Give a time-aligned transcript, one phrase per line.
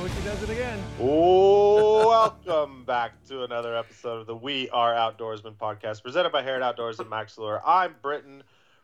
[0.00, 0.82] So Hoochie does it again.
[0.98, 7.00] Welcome back to another episode of the We Are Outdoorsmen podcast, presented by Harrod Outdoors
[7.00, 7.60] and Mack's Lure.
[7.66, 8.42] I'm Britton.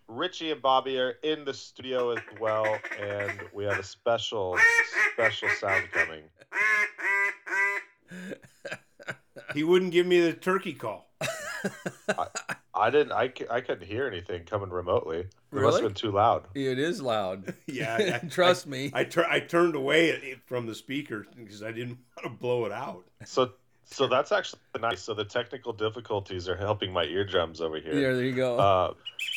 [0.08, 2.66] Richie and Bobby are in the studio as well,
[3.00, 4.58] and we have a special,
[5.14, 6.24] special sound coming.
[9.54, 11.08] He wouldn't give me the turkey call.
[12.10, 12.26] I
[12.90, 13.12] didn't.
[13.12, 15.20] I, c- I couldn't hear anything coming remotely.
[15.20, 16.46] It must have been too loud.
[16.54, 17.54] It is loud.
[17.66, 18.90] Yeah, I- Trust me.
[18.94, 22.38] I, tur- I turned away it- it from the speaker because I didn't want to
[22.40, 23.04] blow it out.
[23.24, 23.52] So,
[23.84, 25.00] so that's actually nice.
[25.02, 27.94] So the technical difficulties are helping my eardrums over here.
[27.94, 28.56] yeah, there you go.
[28.58, 28.94] Uh,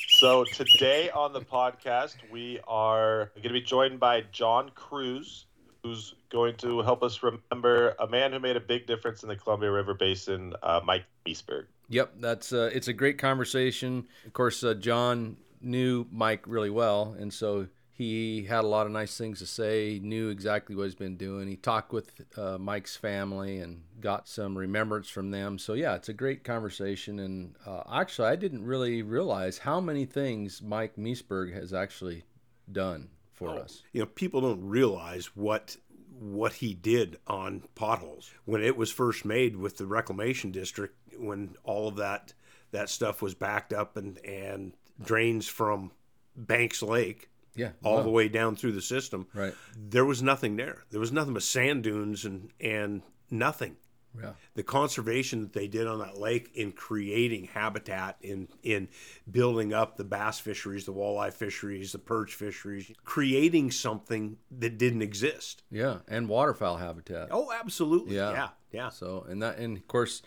[0.10, 5.46] so today on the podcast, we are going to be joined by John Kruse,
[5.84, 9.36] who's going to help us remember a man who made a big difference in the
[9.36, 11.66] Columbia River Basin, uh, Mike Meseberg.
[11.90, 14.08] Yep, that's uh, it's a great conversation.
[14.26, 17.68] Of course, uh, John knew Mike really well, and so
[18.00, 19.96] he had a lot of nice things to say.
[19.96, 21.50] He knew exactly what he's been doing.
[21.50, 25.60] He talked with uh, Mike's family and got some remembrance from them.
[25.60, 27.20] So yeah, it's a great conversation.
[27.20, 32.24] And uh, actually, I didn't really realize how many things Mike Meseberg has actually
[32.72, 33.84] done for us.
[33.92, 35.76] You know, people don't realize what
[36.20, 41.56] what he did on potholes when it was first made with the reclamation district when
[41.64, 42.34] all of that
[42.72, 45.92] that stuff was backed up and and drains from
[46.36, 48.04] Banks Lake Yeah, all wow.
[48.04, 49.28] the way down through the system.
[49.34, 49.54] right.
[49.78, 50.84] There was nothing there.
[50.92, 53.78] There was nothing but sand dunes and and nothing.
[54.20, 58.90] Yeah, the conservation that they did on that lake in creating habitat in in
[59.30, 65.04] building up the bass fisheries the walleye fisheries the perch fisheries creating something that didn't
[65.04, 67.28] exist yeah, and waterfowl habitat.
[67.30, 68.32] oh absolutely Yeah.
[68.32, 70.24] yeah yeah, So and that and of course,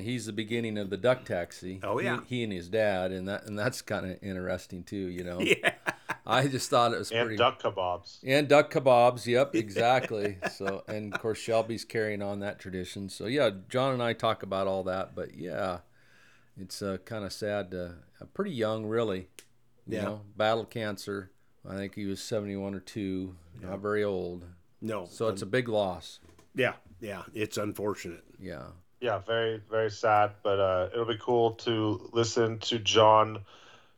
[0.00, 1.80] he's the beginning of the duck taxi.
[1.82, 2.20] Oh, He- yeah.
[2.26, 4.96] he, and his dad, and that and that's kind of interesting too.
[4.96, 5.74] You know, yeah.
[6.24, 7.36] I just thought it was And pretty.
[7.36, 8.18] duck kebabs.
[8.24, 9.26] and duck kebabs.
[9.26, 10.38] Yep, exactly.
[10.52, 13.08] so and of course Shelby's carrying on that tradition.
[13.08, 15.14] So yeah, John and I talk about all that.
[15.14, 15.78] But yeah,
[16.56, 17.70] it's uh, kind of sad.
[17.72, 19.28] To, uh, pretty young, really.
[19.86, 20.04] You Yeah.
[20.04, 21.32] know, battled cancer.
[21.68, 23.34] I think he was seventy one or two.
[23.60, 24.44] Not very old.
[24.80, 26.18] no So it's a big loss.
[26.54, 28.66] yeah yeah it's unfortunate Yeah.
[29.02, 33.40] Yeah, very, very sad, but uh, it'll be cool to listen to John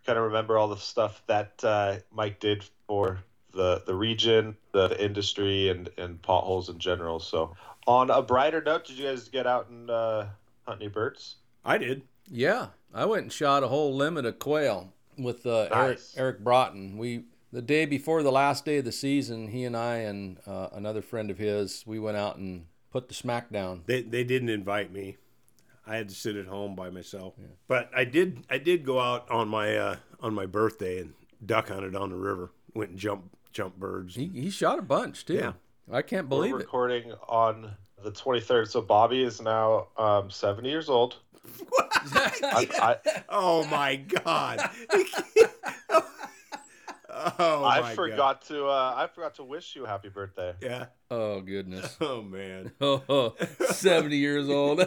[0.04, 3.18] kind of remember all the stuff that uh, Mike did for
[3.52, 7.20] the, the region, the, the industry, and, and potholes in general.
[7.20, 7.54] So,
[7.86, 10.26] on a brighter note, did you guys get out and uh,
[10.66, 11.36] hunt any birds?
[11.64, 15.98] i did Yeah, I went and shot a whole limit of quail with uh, Eric
[15.98, 16.14] Nice.
[16.16, 16.98] Eric Broughton.
[16.98, 20.68] We the day before the last day of the season, he and I and uh,
[20.72, 23.82] another friend of his, we went out and put the smack down.
[23.86, 25.16] they, they didn't invite me
[25.86, 27.34] i had to sit at home by myself
[27.68, 31.12] but i did i did go out on my uh on my birthday and
[31.44, 35.26] duck hunted on the river went and jump jump birds He, he shot a bunch
[35.26, 35.34] too.
[35.34, 35.52] Yeah.
[35.92, 36.64] I can't believe We're believe it.
[36.64, 37.70] recording on
[38.02, 38.68] the 23rd.
[38.68, 41.16] So, Bobby is now um, 70 years old.
[42.14, 42.68] I,
[43.04, 44.60] I, Oh my god!
[47.38, 50.54] oh I my forgot to uh, I forgot to wish you a happy birthday.
[50.60, 50.86] Yeah.
[51.10, 51.96] Oh goodness.
[52.00, 52.72] Oh man.
[52.80, 53.34] Oh,
[53.70, 54.84] 70 years old.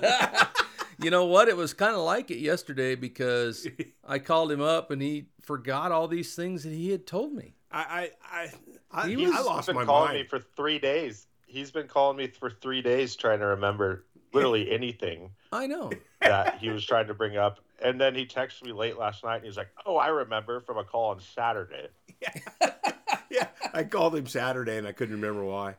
[1.02, 1.48] you know what?
[1.48, 3.68] It was kind of like it yesterday because
[4.08, 7.56] I called him up and he forgot all these things that he had told me.
[7.72, 8.48] I I
[8.92, 10.20] I, I, He I was- He's lost been my calling mind.
[10.24, 11.28] me for three days.
[11.46, 15.90] He's been calling me for three days trying to remember literally anything I know.
[16.22, 17.60] that he was trying to bring up.
[17.82, 20.78] And then he texted me late last night and he's like, Oh, I remember from
[20.78, 21.88] a call on Saturday.
[22.22, 22.34] Yeah,
[23.30, 23.48] yeah.
[23.74, 25.76] I called him Saturday and I couldn't remember why.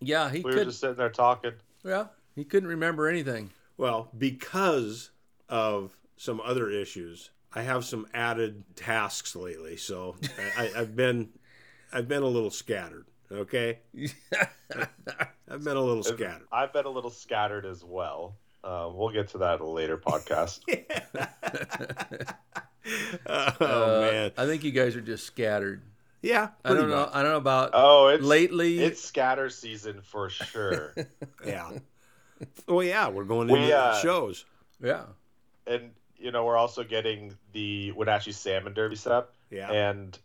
[0.00, 0.66] Yeah, he We were could.
[0.68, 1.52] just sitting there talking.
[1.84, 3.50] Yeah, he couldn't remember anything.
[3.76, 5.10] Well, because
[5.48, 9.76] of some other issues, I have some added tasks lately.
[9.76, 10.16] So
[10.56, 11.30] I, I, I've been
[11.92, 13.06] I've been a little scattered.
[13.30, 13.78] Okay,
[15.48, 16.46] I've been a little scattered.
[16.52, 18.36] I've been a little scattered as well.
[18.64, 20.60] Uh, we'll get to that in a later podcast.
[23.28, 25.82] Oh Uh, man, I think you guys are just scattered.
[26.22, 26.48] yeah.
[26.64, 27.08] I don't pretty know.
[27.12, 28.78] I don't know about Oh, it's lately.
[28.82, 30.94] It's scatter season for sure.
[31.46, 31.70] Yeah.
[32.66, 34.44] Oh yeah, we're going We, into uh, shows.
[34.82, 35.04] yeah.
[35.66, 39.70] and you know we're also getting the Wenatchee Salmon Derby set up, Yeah.
[39.70, 40.18] and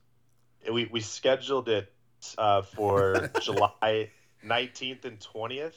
[0.71, 1.91] we we scheduled it
[2.39, 4.09] uh, for July
[4.43, 5.75] nineteenth and twentieth,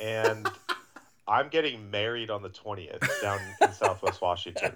[0.00, 0.48] and
[1.26, 4.72] I'm getting married on the 20th down in Southwest Washington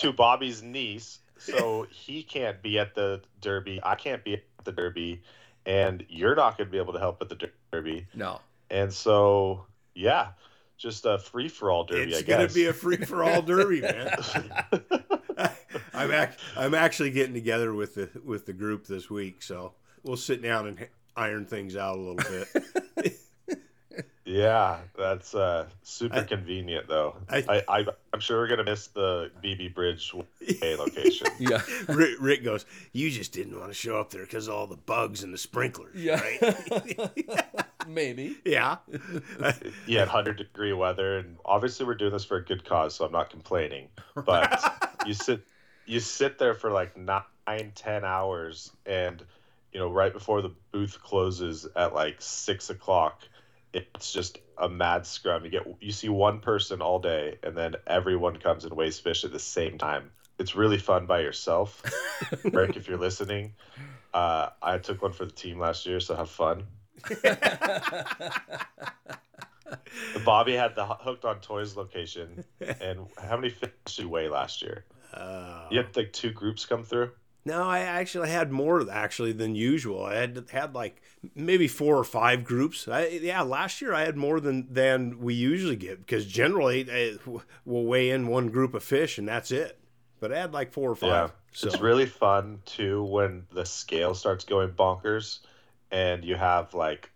[0.00, 1.20] to Bobby's niece.
[1.38, 3.80] So he can't be at the Derby.
[3.82, 5.22] I can't be at the Derby.
[5.64, 8.06] And you're not going to be able to help at the Derby.
[8.14, 8.40] No.
[8.70, 9.64] And so,
[9.94, 10.28] yeah,
[10.80, 14.16] just a free for all Derby, it's gonna be a free for all derby, man.
[15.94, 20.16] I'm ac- I'm actually getting together with the with the group this week, so we'll
[20.16, 22.48] sit down and iron things out a little bit.
[24.32, 27.16] yeah, that's uh, super I- convenient, though.
[27.28, 30.12] I- I, I, I'm sure we're going to miss the BB Bridge
[30.62, 31.26] way location.
[31.38, 31.62] Yeah.
[31.88, 35.22] Rick, Rick goes, "You just didn't want to show up there because all the bugs
[35.24, 36.20] and the sprinklers, Yeah.
[36.20, 38.36] right?" Maybe.
[38.44, 38.76] yeah.
[39.86, 43.12] yeah, 100 degree weather, and obviously we're doing this for a good cause, so I'm
[43.12, 43.88] not complaining.
[44.14, 44.62] But
[45.06, 45.40] you sit,
[45.86, 49.24] you sit there for like nine, ten hours, and
[49.72, 53.22] you know, right before the booth closes at like six o'clock,
[53.72, 55.44] it's just a mad scrum.
[55.44, 59.24] You get, you see one person all day, and then everyone comes and weighs fish
[59.24, 60.10] at the same time.
[60.38, 61.82] It's really fun by yourself,
[62.44, 62.76] Rick.
[62.76, 63.54] If you're listening,
[64.14, 66.64] uh, I took one for the team last year, so have fun.
[70.24, 72.44] Bobby had the hooked on toys location,
[72.80, 74.84] and how many fish did you weigh last year?
[75.12, 77.10] Uh, You had like two groups come through.
[77.44, 80.04] No, I actually had more actually than usual.
[80.04, 81.00] I had had like
[81.34, 82.86] maybe four or five groups.
[82.86, 87.16] I, yeah, last year I had more than than we usually get because generally eh,
[87.64, 89.78] we'll weigh in one group of fish and that's it.
[90.20, 91.08] But I had like four or five.
[91.08, 95.38] Yeah, so it's really fun too when the scale starts going bonkers,
[95.90, 97.10] and you have like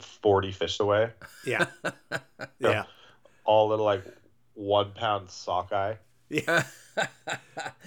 [0.00, 1.10] forty fish away,
[1.44, 1.66] yeah,
[2.58, 2.84] yeah,
[3.44, 4.04] all little like
[4.54, 5.96] one pound sockeye.
[6.30, 6.64] yeah.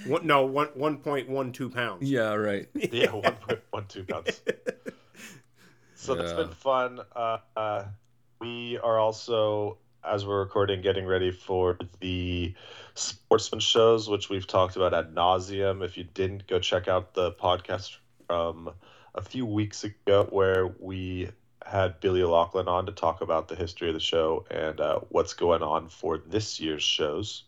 [0.05, 2.09] One, no, one one point one two pounds.
[2.09, 2.67] Yeah, right.
[2.91, 4.41] Yeah, one point one two pounds.
[5.95, 6.37] So that's Yeah.
[6.37, 6.99] been fun.
[7.15, 7.85] Uh, uh,
[8.39, 12.53] we are also, as we're recording, getting ready for the
[12.93, 15.83] sportsman shows, which we've talked about ad nauseum.
[15.83, 17.97] If you didn't, go check out the podcast
[18.27, 18.71] from
[19.15, 21.29] a few weeks ago where we
[21.65, 25.33] had Billy O'Loughlin on to talk about the history of the show and uh, what's
[25.33, 27.43] going on for this year's shows.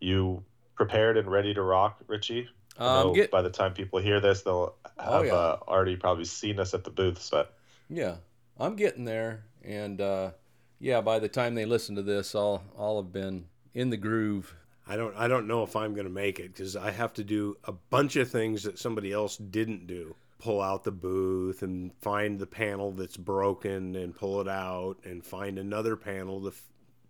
[0.00, 0.42] You
[0.78, 2.48] prepared and ready to rock, Richie?
[2.78, 5.34] Um, get by the time people hear this, they'll have yeah.
[5.34, 7.28] uh, already probably seen us at the booths.
[7.28, 7.54] But
[7.90, 8.16] yeah,
[8.58, 10.30] I'm getting there, and uh,
[10.78, 14.54] yeah, by the time they listen to this, I'll I'll have been in the groove.
[14.86, 17.24] I don't I don't know if I'm going to make it because I have to
[17.24, 20.14] do a bunch of things that somebody else didn't do.
[20.38, 25.26] Pull out the booth and find the panel that's broken and pull it out and
[25.26, 26.62] find another panel to f-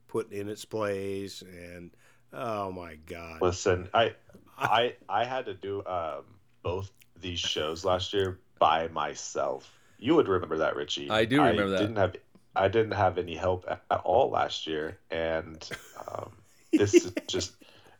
[0.09, 1.91] put in its place and
[2.32, 3.40] oh my god.
[3.42, 4.14] listen, I
[4.56, 6.25] I I had to do um,
[6.62, 6.90] both
[7.20, 9.72] these shows last year by myself.
[9.98, 11.10] You would remember that, Richie.
[11.10, 11.78] I do remember that.
[11.80, 12.16] Didn't have
[12.54, 15.69] I didn't have any help at, at all last year, and
[16.08, 16.30] um,
[16.72, 17.52] this is just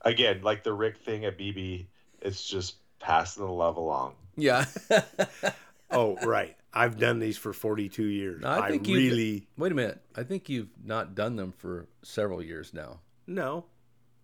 [0.03, 1.87] again like the Rick thing at BB.
[2.21, 4.15] It's just passing the love along.
[4.37, 4.65] Yeah,
[5.91, 8.45] Oh right, I've done these for 42 years.
[8.45, 10.01] I I, think you- really wait a minute.
[10.15, 13.01] I think you've not done them for several years now.
[13.27, 13.65] no.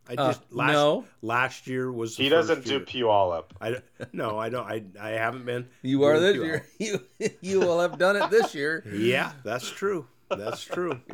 [0.08, 1.04] I Uh, just last no.
[1.22, 2.80] last year was the He first doesn't do year.
[2.80, 3.44] Puyallup.
[3.60, 3.76] I
[4.12, 4.66] no, I don't.
[4.66, 5.66] I I haven't been.
[5.82, 6.44] You are doing this Puyallup.
[6.44, 6.66] year.
[7.18, 8.84] You you will have done it this year.
[8.92, 10.06] Yeah, that's true.
[10.28, 11.00] That's true.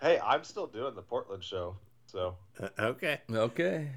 [0.00, 1.74] Hey, I'm still doing the Portland show,
[2.06, 3.20] so Uh, okay.
[3.28, 3.90] Okay.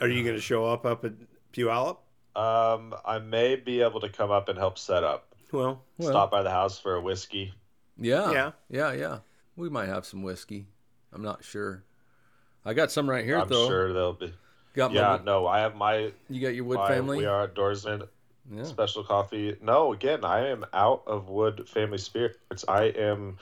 [0.00, 1.12] Are you going to show up up at
[1.52, 1.98] Puyallup?
[2.34, 5.34] um, I may be able to come up and help set up.
[5.52, 7.52] Well, Well, Stop by the house for a whiskey.
[7.98, 8.32] Yeah.
[8.32, 8.52] Yeah.
[8.70, 8.92] Yeah.
[8.94, 9.18] Yeah.
[9.54, 10.68] We might have some whiskey.
[11.12, 11.84] I'm not sure.
[12.64, 13.66] I got some right here I'm though.
[13.66, 14.32] sure they'll be.
[14.74, 17.18] Got Yeah, my, no, I have my, You got your wood my family.
[17.18, 18.08] We are outdoorsmen
[18.50, 18.64] Yeah.
[18.64, 19.56] special coffee.
[19.60, 22.64] No, again, I am out of wood family spirits.
[22.68, 23.38] I am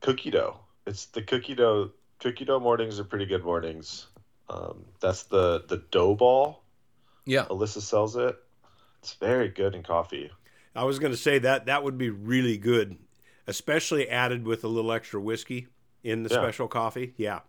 [0.00, 0.58] cookie dough.
[0.86, 1.90] It's the cookie dough.
[2.18, 4.06] Cookie dough mornings are pretty good mornings.
[4.48, 6.62] Um, that's the the dough ball.
[7.24, 7.44] Yeah.
[7.46, 8.36] Alyssa sells it.
[9.02, 10.30] It's very good in coffee.
[10.74, 12.96] I was going to say that that would be really good,
[13.46, 15.68] especially added with a little extra whiskey
[16.02, 16.40] in the Yeah.
[16.40, 17.14] special coffee.
[17.16, 17.40] Yeah,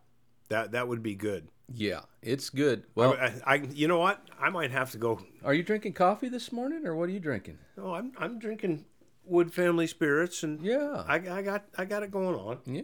[0.54, 1.48] that that would be good.
[1.74, 2.02] Yeah.
[2.22, 2.84] It's good.
[2.96, 4.22] Well, I, I, you know what?
[4.40, 5.20] I might have to go.
[5.44, 7.58] are you drinking coffee this morning or what are you drinking?
[7.78, 8.86] Oh, I'm I'm drinking
[9.26, 11.04] Wood Family Spirits, and Yeah.
[11.08, 12.60] I, I got I got it going on.
[12.66, 12.82] yeah.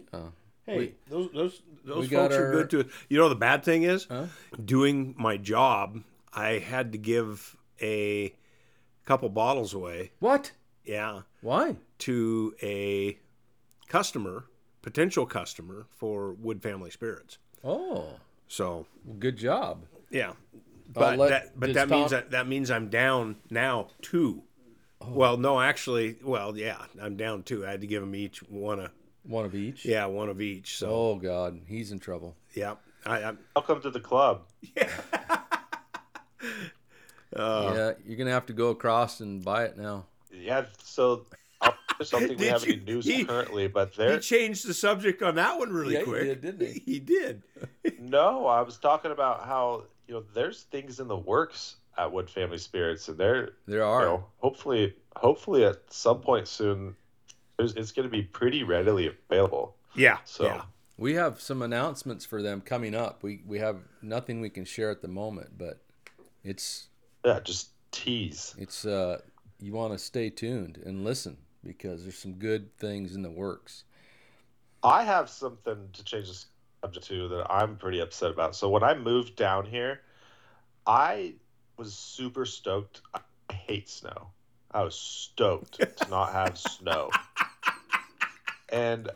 [0.66, 2.88] Hey, We- those those those folks are good to.
[3.08, 4.26] You know, the bad thing is, Huh?
[4.64, 6.00] doing my job,
[6.32, 8.34] I had to give a
[9.06, 10.12] couple bottles away.
[10.20, 10.52] What?
[10.84, 11.76] Yeah, Why?
[12.00, 13.18] to a
[13.88, 14.44] customer,
[14.82, 17.38] potential customer for Wood Family Spirits.
[17.64, 18.14] Oh,
[18.48, 19.84] So well, good job.
[20.10, 20.32] yeah,
[20.92, 24.42] but let- that but does that means that that means I'm down now two.
[25.02, 25.10] Oh.
[25.12, 27.66] Well, no, actually, well, yeah, I'm down two.
[27.66, 28.90] I had to give them each one a
[29.22, 29.84] One of each.
[29.84, 30.76] Yeah, one of each.
[30.78, 32.36] So Oh God, he's in trouble.
[32.54, 32.74] yeah,
[33.06, 34.42] I, I Welcome to the club.
[34.76, 34.90] Yeah.
[37.36, 40.06] uh, yeah, you're gonna have to go across and buy it now.
[40.32, 41.26] Yeah, so
[42.00, 45.34] I don't we have any you- news he- currently, but he changed the subject on
[45.36, 46.24] that one really Yeah, he quick.
[46.24, 46.80] did, didn't he?
[46.86, 47.42] He did.
[47.98, 52.28] No, I was talking about how you know there's things in the works at Wood
[52.30, 54.04] Family Spirits, and they're There you are.
[54.04, 56.96] know hopefully hopefully at some point soon,
[57.58, 59.76] there's, it's going to be pretty readily available.
[59.94, 60.18] Yeah.
[60.24, 60.62] So yeah.
[60.96, 63.22] We have some announcements for them coming up.
[63.22, 65.80] We we have nothing we can share at the moment, but
[66.42, 66.88] it's
[67.24, 68.54] yeah, just tease.
[68.58, 69.20] it's uh
[69.60, 73.84] you want to stay tuned and listen because there's some good things in the works.
[74.82, 76.44] I have something to change the
[76.82, 78.56] subject to that I'm pretty upset about.
[78.56, 80.00] So when I moved down here,
[80.86, 81.34] I
[81.76, 83.02] was super stoked.
[83.14, 83.20] I
[83.52, 84.28] hate snow.
[84.70, 87.10] I was stoked to not have snow.
[88.70, 89.10] And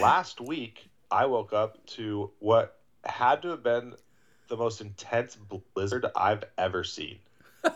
[0.00, 3.94] last week, I woke up to what had to have been
[4.48, 5.36] the most intense
[5.74, 7.18] blizzard I've ever seen.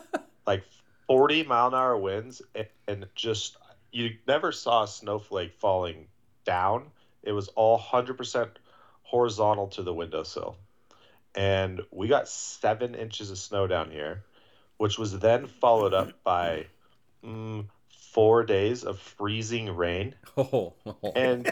[0.47, 0.63] like
[1.07, 3.57] 40 mile an hour winds, and, and just
[3.91, 6.07] you never saw a snowflake falling
[6.45, 6.91] down.
[7.23, 8.49] It was all 100%
[9.03, 10.57] horizontal to the windowsill.
[11.35, 14.23] And we got seven inches of snow down here,
[14.77, 16.67] which was then followed up by
[17.23, 17.65] mm,
[18.11, 20.15] four days of freezing rain.
[20.37, 20.73] Oh,
[21.15, 21.51] And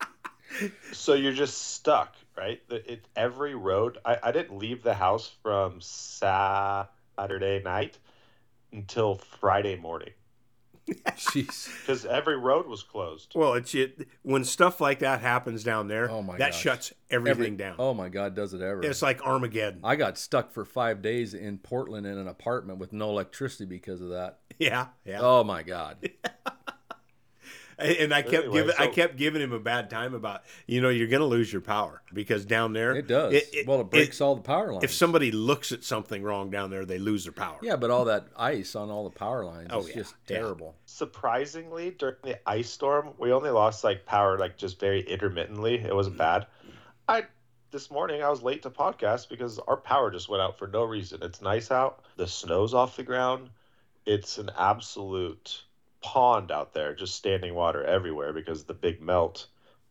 [0.92, 2.62] so you're just stuck, right?
[2.70, 7.98] It, every road, I, I didn't leave the house from Saturday night
[8.72, 10.12] until Friday morning
[11.16, 11.68] jeez.
[11.80, 13.32] because every road was closed.
[13.34, 16.10] Well, it's it when stuff like that happens down there.
[16.10, 16.60] Oh my that gosh.
[16.60, 17.76] shuts everything Every- down.
[17.78, 18.82] Oh my God, does it ever?
[18.84, 19.80] It's like Armageddon.
[19.82, 24.00] I got stuck for five days in Portland in an apartment with no electricity because
[24.00, 24.38] of that.
[24.58, 25.18] yeah, yeah.
[25.20, 26.08] Oh my God.
[27.78, 30.88] and I kept Anyway, giving I kept giving him a bad time about you know
[30.88, 33.34] you're going to lose your power because down there It does.
[33.66, 34.84] well, it breaks all the power lines.
[34.84, 37.58] If somebody looks at something wrong down there, they lose their power.
[37.62, 40.38] yeah, but all that ice on all the power lines Oh, is yeah, just yeah.
[40.38, 40.74] terrible.
[40.86, 45.94] surprisingly during the ice storm we only lost like power like just very intermittently it
[45.94, 46.46] wasn't bad
[47.08, 47.24] i
[47.72, 50.84] this morning i was late to podcast because our power just went out for no
[50.84, 53.50] reason it's nice out the snow's off the ground
[54.06, 55.62] it's an absolute
[56.06, 59.48] pond out there just standing water everywhere because of the big melt.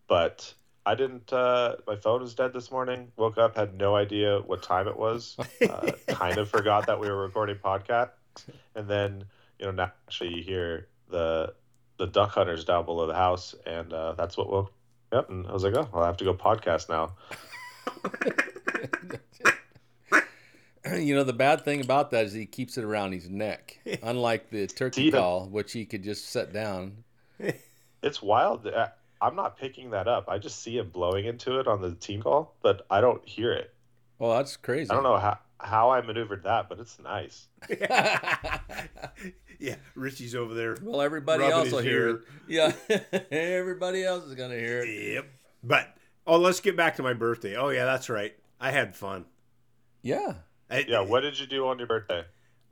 [0.08, 0.54] But
[0.86, 4.62] i didn't uh my phone was dead this morning woke up had no idea what
[4.62, 5.36] time it was
[5.70, 8.12] uh, kind of forgot that we were recording podcast
[8.76, 9.24] and then
[9.58, 11.52] you know naturally you hear the
[11.98, 14.72] the duck hunters down below the house and uh, that's what woke
[15.12, 17.14] yep and i was like oh i'll have to go podcast now
[20.98, 24.50] you know, the bad thing about that is he keeps it around his neck, unlike
[24.50, 27.04] the turkey See, the- call, which he could just set down.
[28.02, 31.68] it's wild I- i'm not picking that up i just see him blowing into it
[31.68, 33.74] on the team call but i don't hear it
[34.20, 34.90] Well, that's crazy.
[34.92, 37.48] i don't know how how i maneuvered that but it's nice
[39.60, 39.76] yeah.
[39.96, 40.78] Richie's over there.
[40.82, 42.22] well, everybody Rubbing else his will hear it.
[42.48, 42.72] Yeah,
[43.32, 45.14] everybody else is gonna hear it.
[45.14, 45.26] Yep.
[45.64, 47.56] But oh, let's get back to my birthday.
[47.56, 48.36] Oh yeah, that's right.
[48.60, 49.26] I had fun.
[50.02, 50.36] Yeah.
[50.70, 52.24] I, yeah what did you do on your birthday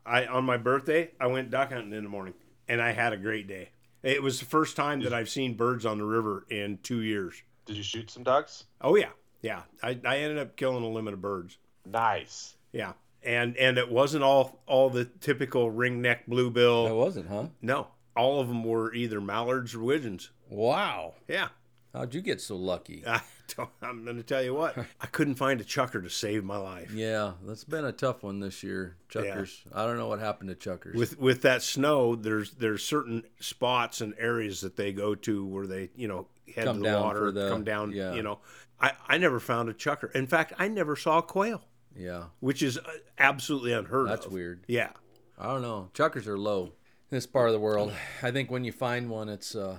[0.06, 2.34] I on my birthday I went duck hunting in the morning,
[2.68, 3.70] and I had a great day.
[4.02, 7.42] It was the first time that I've seen birds on the river in two years.
[7.66, 9.62] did you shoot some ducks Oh yeah, yeah.
[9.82, 11.58] I, I ended up killing a limit of birds.
[11.86, 16.86] nice Yeah, and and it wasn't all all the typical ringneck bluebill.
[16.86, 17.48] That wasn't, huh?
[17.62, 20.32] No, all of them were either mallards or widgeons.
[20.50, 21.14] Wow.
[21.28, 21.50] Yeah.
[21.94, 23.04] How'd you get so lucky?
[23.82, 24.78] I'm going to tell you what.
[25.00, 26.92] I couldn't find a chukar to save my life.
[26.94, 28.98] Yeah, that's been a tough one this year.
[29.10, 29.62] Chukars.
[29.74, 30.96] I don't know what happened to Chukars.
[30.96, 35.68] With with that snow, there's there's certain spots and areas that they go to where
[35.68, 37.92] they you know head Come to the water, the- come down.
[37.92, 38.14] yeah.
[38.14, 38.40] You know,
[38.80, 40.14] I I never found a chukar.
[40.16, 41.62] In fact, I never saw a quail,
[41.96, 42.82] yeah, which is uh,
[43.18, 44.32] absolutely unheard that's of.
[44.32, 44.64] That's weird.
[44.68, 44.90] Yeah.
[45.38, 45.90] I don't know.
[45.94, 46.72] Chukars are low in
[47.10, 47.92] this part of the world.
[48.22, 49.78] I think when you find one, it's uh,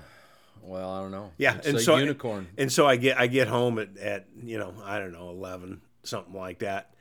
[0.65, 1.33] well, I don't know.
[1.39, 2.47] Yeah, it's and a so unicorn.
[2.59, 5.81] And so I get I get home at, at you know I don't know eleven
[6.03, 6.95] something like that.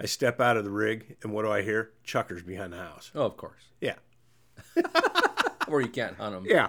[0.00, 1.90] I step out of the rig and what do I hear?
[2.06, 3.10] Chukars behind the house.
[3.14, 3.62] Oh, of course.
[3.80, 3.94] Yeah,
[5.68, 6.46] Or you can't hunt them.
[6.46, 6.68] yeah,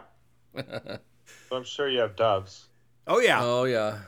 [1.51, 2.67] i'm sure you have doves
[3.05, 3.99] oh yeah, Oh yeah,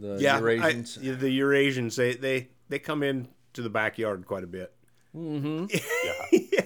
[0.00, 0.40] the yeah.
[0.40, 0.98] Eurasians.
[1.00, 4.72] yeah, the Eurasians they they they come in to the backyard quite a bit.
[5.14, 5.66] mm-hmm.
[6.44, 6.60] yeah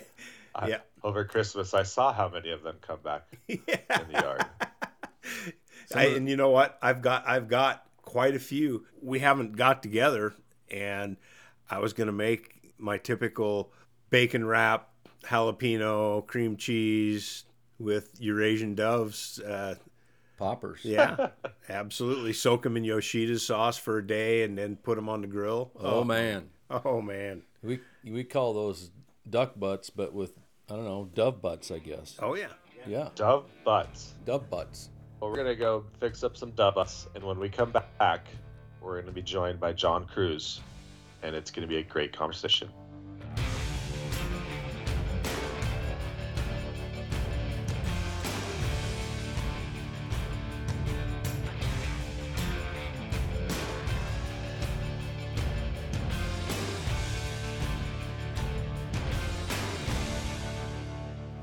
[0.54, 0.78] I- Yeah.
[1.04, 4.44] over christmas i saw how many of them come back in the yard
[5.94, 6.78] I, and you know what?
[6.82, 8.84] I've got I've got quite a few.
[9.02, 10.34] We haven't got together,
[10.70, 11.16] and
[11.70, 13.72] I was gonna make my typical
[14.10, 14.88] bacon wrap,
[15.24, 17.44] jalapeno, cream cheese
[17.78, 19.38] with Eurasian doves.
[19.40, 19.76] Uh,
[20.36, 20.80] Poppers.
[20.84, 21.30] Yeah,
[21.68, 22.32] absolutely.
[22.32, 25.72] Soak them in Yoshida sauce for a day and then put them on the grill.
[25.78, 26.50] Oh, man.
[26.70, 27.42] Oh man.
[27.62, 28.90] We we call those
[29.28, 30.34] duck butts, but with
[30.70, 32.16] I don't know dove butts, I guess.
[32.22, 32.48] Oh yeah.
[32.86, 34.12] Yeah, Dove butts.
[34.24, 34.90] dove butts.
[35.20, 38.28] Well, we're gonna go fix up some butts, and when we come back,
[38.80, 40.60] we're gonna be joined by John Kruse,
[41.24, 42.68] and it's gonna be a great conversation.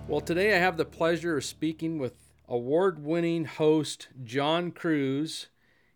[0.08, 5.48] Well, today I have the pleasure of speaking with award-winning host John Kruse.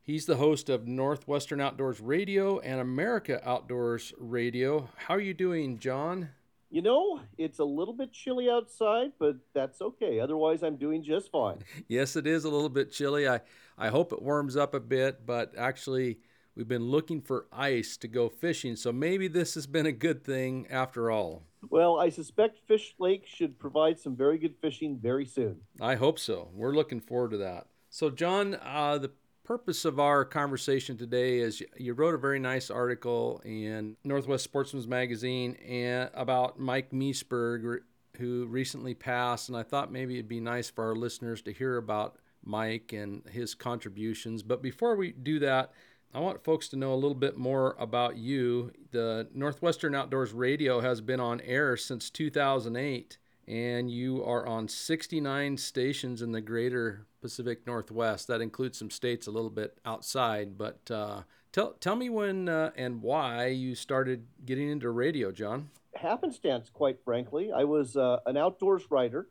[0.01, 4.89] He's the host of Northwestern Outdoors Radio and America Outdoors Radio.
[4.95, 6.29] How are you doing, John?
[6.71, 10.19] You know, it's a little bit chilly outside, but that's okay.
[10.19, 11.59] Otherwise, I'm doing just fine.
[11.87, 13.27] Yes, it is a little bit chilly.
[13.27, 13.41] I,
[13.77, 16.19] I hope it warms up a bit, but actually,
[16.59, 20.25] we've been looking for ice to go fishing, so maybe this has been a good
[20.25, 21.43] thing after all.
[21.69, 25.61] Well, I suspect Fish Lake should provide some very good fishing very soon.
[25.79, 26.49] I hope so.
[26.53, 27.67] We're looking forward to that.
[27.89, 29.11] So, John, uh, the
[29.45, 34.43] purpose of our conversation today is you- you wrote a very nice article in Northwest
[34.43, 37.83] Sportsman's Magazine and about Mike Meseberg,
[38.17, 41.77] who recently passed, and I thought maybe it'd be nice for our listeners to hear
[41.77, 44.43] about Mike and his contributions.
[44.43, 45.71] But before we do that,
[46.13, 48.71] I want folks to know a little bit more about you.
[48.91, 55.57] The Northwestern Outdoors Radio has been on air since 2008, and you are on 69
[55.57, 58.27] stations in the greater Pacific Northwest.
[58.27, 60.57] That includes some states a little bit outside.
[60.57, 65.69] But uh, tell, tell me when uh, and why you started getting into radio, John.
[65.93, 67.51] Happenstance, quite frankly.
[67.51, 69.27] I was uh, an outdoors writer,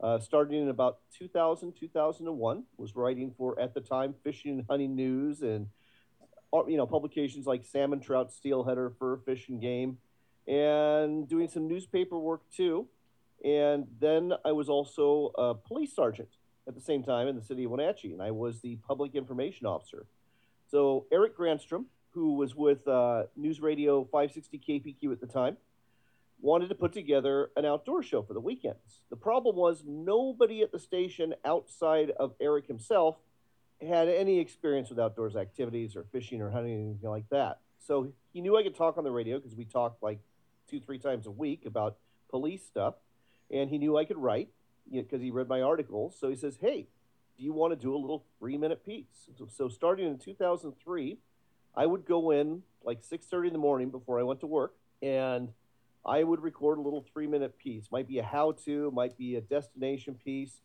[0.00, 2.64] uh, starting in about 2000, 2001.
[2.78, 5.66] Was writing for, at the time, Fishing and Hunting News and
[6.68, 9.98] you know publications like Salmon Trout, Steelheader, Fur, Fish and Game,
[10.46, 12.86] and doing some newspaper work too.
[13.44, 16.28] And then I was also a police sergeant
[16.68, 19.66] at the same time in the city of Wenatchee, and I was the public information
[19.66, 20.06] officer.
[20.70, 25.56] So Eric Granstrom, who was with uh, News Radio 560 KPQ at the time,
[26.40, 29.00] wanted to put together an outdoor show for the weekends.
[29.10, 33.16] The problem was nobody at the station outside of Eric himself
[33.86, 37.60] had any experience with outdoors activities or fishing or hunting or anything like that.
[37.78, 40.20] So he knew I could talk on the radio because we talked like
[40.70, 41.96] two, three times a week about
[42.30, 42.94] police stuff.
[43.50, 44.48] And he knew I could write
[44.90, 46.16] because he read my articles.
[46.18, 46.86] So he says, Hey,
[47.36, 49.28] do you want to do a little three minute piece?
[49.36, 51.18] So, so starting in 2003,
[51.74, 55.48] I would go in like 6:30 in the morning before I went to work, and
[56.04, 57.90] I would record a little three minute piece.
[57.90, 60.60] Might be a how to, might be a destination piece,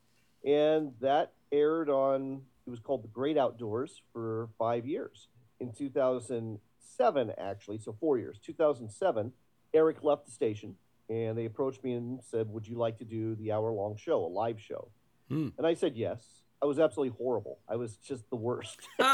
[0.46, 2.42] and that aired on.
[2.68, 5.30] It was called The Great Outdoors for five years.
[5.62, 8.40] In 2007, actually, so four years.
[8.46, 9.32] 2007,
[9.74, 10.76] Eric left the station,
[11.10, 14.26] and they approached me and said, "Would you like to do the hour long show,
[14.26, 14.90] a live show?"
[15.30, 15.50] Hmm.
[15.58, 16.22] And I said yes.
[16.62, 17.60] I was absolutely horrible.
[17.70, 18.80] I was just the worst.
[18.98, 19.14] but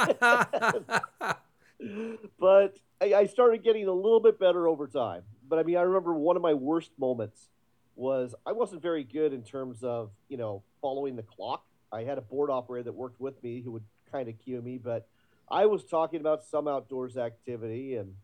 [3.02, 5.24] I, I started getting a little bit better over time.
[5.48, 7.50] But I mean, I remember one of my worst moments
[7.96, 11.66] was I wasn't very good in terms of you know following the clock.
[11.94, 14.78] I had a board operator that worked with me who would kind of cue me,
[14.78, 15.08] but
[15.50, 18.16] I was talking about some outdoors activity, and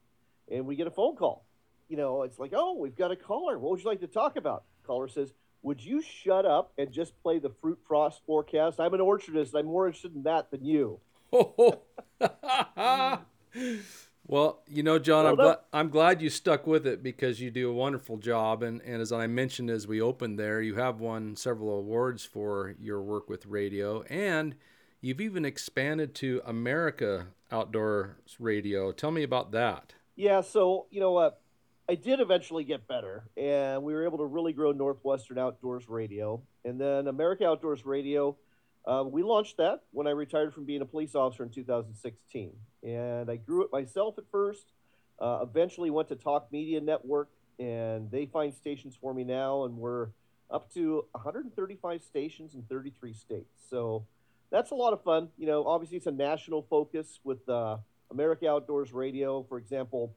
[0.51, 1.45] and we get a phone call.
[1.87, 3.57] You know, it's like, oh, we've got a caller.
[3.57, 4.63] What would you like to talk about?
[4.85, 8.79] Caller says, would you shut up and just play the fruit frost forecast?
[8.79, 9.53] I'm an orchardist.
[9.55, 10.99] I'm more interested in that than you.
[13.55, 14.08] Mm.
[14.29, 17.67] Well, you know, John, I'm, glad, I'm glad you stuck with it because you do
[17.67, 18.61] a wonderful job.
[18.61, 22.75] And, and as I mentioned as we opened there, you have won several awards for
[22.79, 24.03] your work with radio.
[24.03, 24.53] And
[25.01, 28.91] you've even expanded to America Outdoors Radio.
[28.91, 29.93] Tell me about that.
[30.15, 31.41] Yeah, so you know what?
[31.89, 36.43] I did eventually get better, and we were able to really grow Northwestern Outdoors Radio,
[36.63, 38.37] and then America Outdoors Radio.
[38.85, 43.29] Uh, we launched that when I retired from being a police officer in 2016, and
[43.29, 44.71] I grew it myself at first.
[45.19, 49.77] Uh, eventually, went to Talk Media Network, and they find stations for me now, and
[49.77, 50.09] we're
[50.51, 53.61] up to 135 stations in 33 states.
[53.69, 54.05] So
[54.51, 55.29] that's a lot of fun.
[55.37, 57.77] You know, obviously it's a national focus with uh,
[58.11, 60.15] America Outdoors Radio, for example.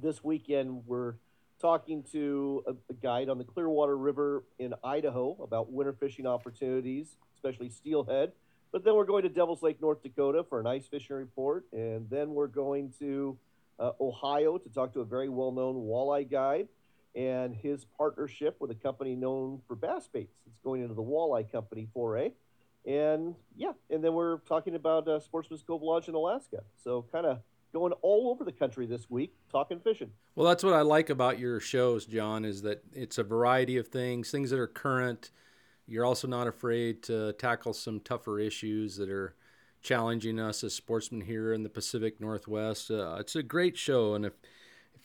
[0.00, 1.14] This weekend we're
[1.60, 7.16] talking to a, a guide on the Clearwater River in Idaho about winter fishing opportunities,
[7.36, 8.32] especially steelhead.
[8.72, 12.10] But then we're going to Devil's Lake, North Dakota for an ice fishing report, and
[12.10, 13.38] then we're going to
[13.78, 16.68] uh, Ohio to talk to a very well-known walleye guide
[17.14, 20.36] and his partnership with a company known for bass baits.
[20.46, 22.32] It's going into the walleye company foray.
[22.86, 26.62] and yeah, and then we're talking about uh, Sportsman's Cove Lodge in Alaska.
[26.82, 27.40] So kind of
[27.72, 30.10] going all over the country this week talking fishing.
[30.34, 33.88] Well, that's what I like about your shows, John, is that it's a variety of
[33.88, 35.30] things, things that are current.
[35.86, 39.34] You're also not afraid to tackle some tougher issues that are
[39.82, 42.90] challenging us as sportsmen here in the Pacific Northwest.
[42.90, 44.32] Uh, it's a great show, and if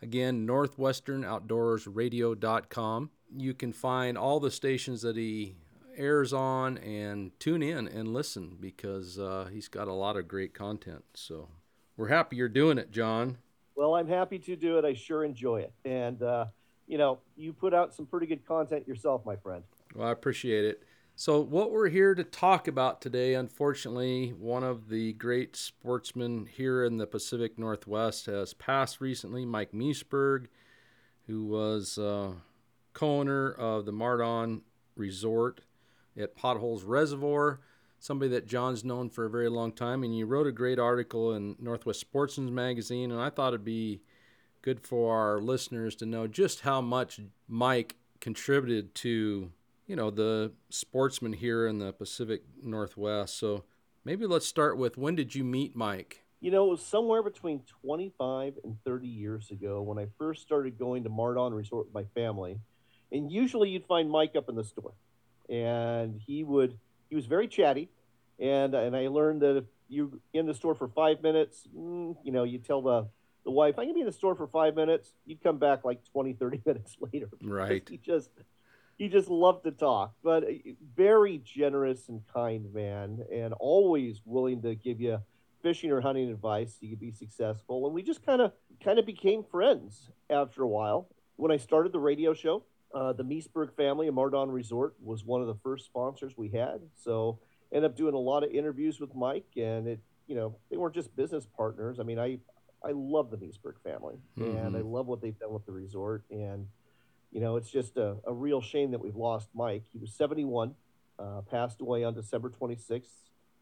[0.00, 3.10] Again, northwesternoutdoorsradio.com.
[3.36, 5.56] You can find all the stations that he
[5.96, 10.54] airs on and tune in and listen because uh, he's got a lot of great
[10.54, 11.04] content.
[11.14, 11.48] So
[11.96, 13.38] we're happy you're doing it, John.
[13.74, 14.84] Well, I'm happy to do it.
[14.84, 15.72] I sure enjoy it.
[15.84, 16.46] And, uh,
[16.86, 19.62] you know, you put out some pretty good content yourself, my friend.
[19.94, 20.82] Well, I appreciate it.
[21.14, 26.84] So, what we're here to talk about today, unfortunately, one of the great sportsmen here
[26.84, 30.46] in the Pacific Northwest has passed recently, Mike Meseberg,
[31.26, 32.32] who was uh,
[32.94, 34.62] co owner of the MarDon
[34.96, 35.60] Resort
[36.18, 37.60] at Potholes Reservoir,
[37.98, 40.02] somebody that John's known for a very long time.
[40.02, 44.02] And you wrote a great article in Northwest Sportsman's Magazine, and I thought it'd be
[44.62, 49.50] good for our listeners to know just how much Mike contributed to
[49.86, 53.36] you know the sportsmen here in the Pacific Northwest.
[53.38, 53.64] So
[54.04, 56.24] maybe let's start with when did you meet Mike?
[56.40, 60.76] You know, it was somewhere between 25 and 30 years ago when I first started
[60.76, 62.58] going to MarDon Resort with my family.
[63.12, 64.94] And usually you'd find Mike up in the store.
[65.52, 67.90] And he would he was very chatty.
[68.40, 72.32] And and I learned that if you in the store for 5 minutes, mm, you
[72.32, 73.08] know, you tell the
[73.44, 75.14] the wife, I can be in the store for 5 minutes.
[75.26, 77.28] You'd come back like 20 30 minutes later.
[77.42, 77.86] Right.
[77.88, 78.30] He just
[78.98, 80.44] he just loved to talk, but
[80.94, 85.18] very generous and kind man, and always willing to give you
[85.62, 87.86] fishing or hunting advice so you could be successful.
[87.86, 91.08] And we just kind of kind of became friends after a while.
[91.36, 95.40] When I started the radio show, uh, the Meseberg family of MarDon Resort was one
[95.40, 96.80] of the first sponsors we had.
[96.94, 97.38] So
[97.72, 100.94] ended up doing a lot of interviews with Mike, and it you know they weren't
[100.94, 101.98] just business partners.
[101.98, 102.38] I mean, I
[102.84, 104.56] I love the Meseberg family, mm-hmm.
[104.56, 106.66] and I love what they've done with the resort and
[107.32, 109.84] you know, it's just a, a real shame that we've lost Mike.
[109.90, 110.74] He was 71,
[111.18, 113.06] uh, passed away on December 26th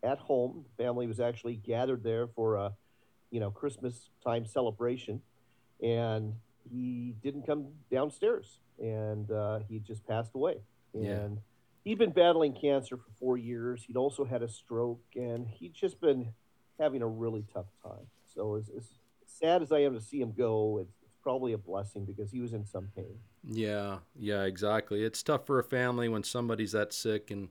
[0.03, 0.65] at home.
[0.77, 2.73] The family was actually gathered there for a,
[3.31, 5.23] you know, Christmas time celebration,
[5.81, 6.35] and
[6.69, 10.57] he didn't come downstairs, and uh, he just passed away.
[10.95, 11.29] And yeah.
[11.85, 13.85] he'd been battling cancer for four years.
[13.87, 16.33] He'd also had a stroke, and he'd just been
[16.79, 18.07] having a really tough time.
[18.27, 18.89] So as, as
[19.27, 22.41] sad as I am to see him go, it's, it's probably a blessing because he
[22.41, 23.19] was in some pain.
[23.45, 25.05] Yeah, yeah, exactly.
[25.05, 27.49] It's tough for a family when somebody's that sick and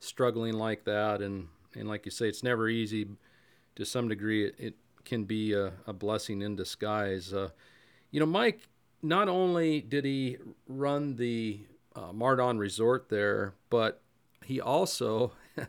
[0.00, 3.08] struggling like that, and and like you say, it's never easy.
[3.76, 7.32] To some degree, it, it can be a, a, blessing in disguise.
[7.32, 7.48] Uh,
[8.12, 8.68] you know, Mike.
[9.04, 10.36] Not only did he
[10.68, 14.00] run the uh, MarDon Resort there, but
[14.44, 15.32] he also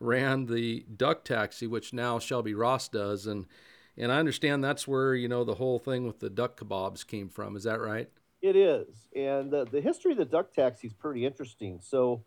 [0.00, 3.46] ran the duck taxi, which now Shelby Ross does, and
[3.96, 7.30] and I understand that's where you know the whole thing with the duck kebabs came
[7.30, 7.56] from.
[7.56, 8.10] Is that right?
[8.44, 9.08] It is.
[9.16, 11.80] And the, the history of the duck taxi is pretty interesting.
[11.80, 12.24] So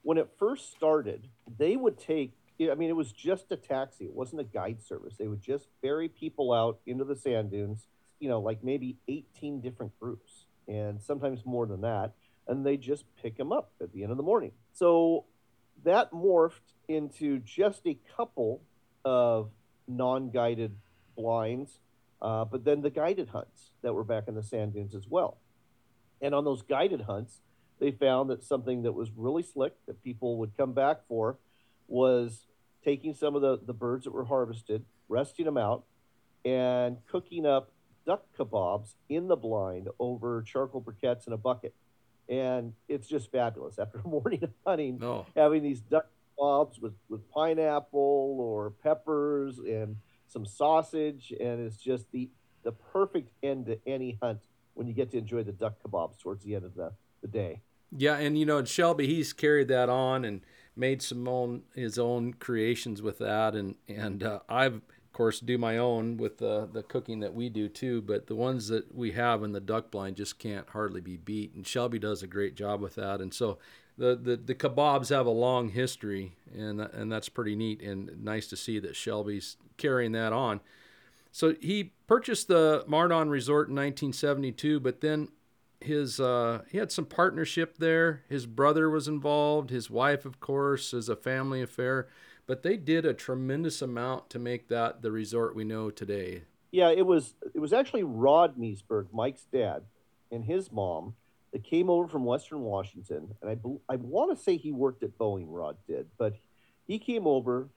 [0.00, 1.28] when it first started,
[1.58, 4.06] they would take, I mean, it was just a taxi.
[4.06, 5.16] It wasn't a guide service.
[5.18, 7.86] They would just ferry people out into the sand dunes,
[8.20, 12.12] you know, like maybe 18 different groups and sometimes more than that.
[12.46, 14.52] And they just pick them up at the end of the morning.
[14.72, 15.24] So
[15.84, 18.62] that morphed into just a couple
[19.04, 19.50] of
[19.86, 20.76] non guided
[21.16, 21.80] blinds,
[22.22, 25.38] uh, but then the guided hunts that were back in the sand dunes as well.
[26.20, 27.40] And on those guided hunts,
[27.80, 31.38] they found that something that was really slick that people would come back for
[31.86, 32.46] was
[32.84, 35.84] taking some of the, the birds that were harvested, resting them out,
[36.44, 37.70] and cooking up
[38.08, 41.74] duck kebabs in the blind over charcoal briquettes in a bucket.
[42.28, 45.26] And it's just fabulous after a morning of hunting, no.
[45.36, 46.06] having these duck
[46.38, 51.34] kebabs with, with pineapple or peppers and some sausage.
[51.38, 52.30] And it's just the,
[52.62, 54.40] the perfect end to any hunt
[54.72, 57.60] when you get to enjoy the duck kebabs towards the end of the, the day.
[57.94, 60.42] Yeah, and you know and Shelby, he's carried that on and
[60.76, 64.82] made some own his own creations with that, and and uh, I've
[65.18, 68.00] course do my own with the the cooking that we do too.
[68.00, 71.54] But the ones that we have in the duck blind just can't hardly be beat,
[71.54, 73.20] and Shelby does a great job with that.
[73.20, 73.58] And so
[73.98, 78.46] the the, the kebabs have a long history, and and that's pretty neat and nice
[78.46, 80.60] to see that Shelby's carrying that on.
[81.32, 85.28] So he purchased the MarDon Resort in 1972, but then
[85.80, 88.22] his uh, he had some partnership there.
[88.28, 92.06] His brother was involved, his wife, of course, as a family affair.
[92.48, 96.44] But they did a tremendous amount to make that the resort we know today.
[96.72, 99.82] Yeah, it was it was actually Rod Meseberg, Mike's dad,
[100.32, 101.14] and his mom
[101.52, 105.16] that came over from Western Washington, and I I want to say he worked at
[105.18, 105.46] Boeing.
[105.48, 106.36] Rod did, but
[106.86, 107.68] he came over,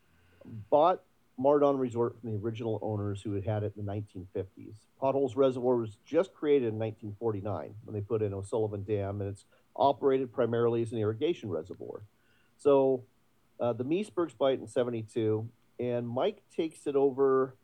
[0.69, 1.01] bought
[1.37, 4.75] MarDon Resort from the original owners who had had it in the 1950s.
[4.99, 9.45] Potholes Reservoir was just created in 1949 when they put in O'Sullivan Dam, and it's
[9.75, 12.03] operated primarily as an irrigation reservoir.
[12.57, 13.03] So
[13.61, 15.47] uh, the Mesebergs buy it in 72,
[15.79, 17.55] and Mike takes it over,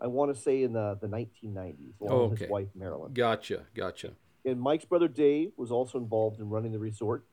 [0.00, 3.12] I want to say in the, the 1990s, along Oh, with his wife, Marilyn.
[3.14, 4.10] Gotcha, gotcha.
[4.44, 7.24] And Mike's brother Dave was also involved in running the resort.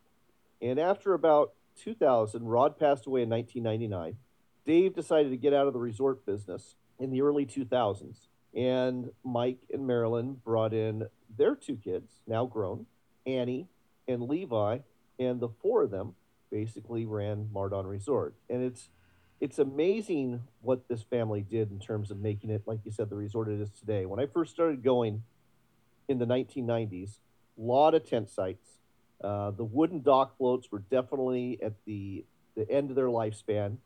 [0.61, 1.53] And after about
[1.83, 4.15] 2000, Rod passed away in 1999.
[4.65, 8.27] Dave decided to get out of the resort business in the early 2000s.
[8.55, 12.85] And Mike and Marilyn brought in their two kids, now grown,
[13.25, 13.67] Annie
[14.07, 14.79] and Levi,
[15.19, 16.13] and the four of them
[16.51, 18.35] basically ran MarDon Resort.
[18.49, 18.89] And it's
[19.39, 23.15] it's amazing what this family did in terms of making it, like you said, the
[23.15, 24.05] resort it is today.
[24.05, 25.23] When I first started going
[26.07, 27.17] in the 1990s,
[27.57, 28.77] a lot of tent sites.
[29.23, 33.77] Uh, the wooden dock floats were definitely at the the end of their lifespan.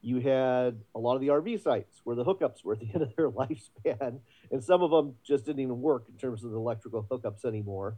[0.00, 3.02] You had a lot of the RV sites where the hookups were at the end
[3.02, 4.18] of their lifespan,
[4.50, 7.96] and some of them just didn't even work in terms of the electrical hookups anymore.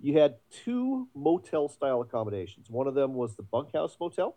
[0.00, 2.70] You had two motel style accommodations.
[2.70, 4.36] One of them was the bunkhouse motel.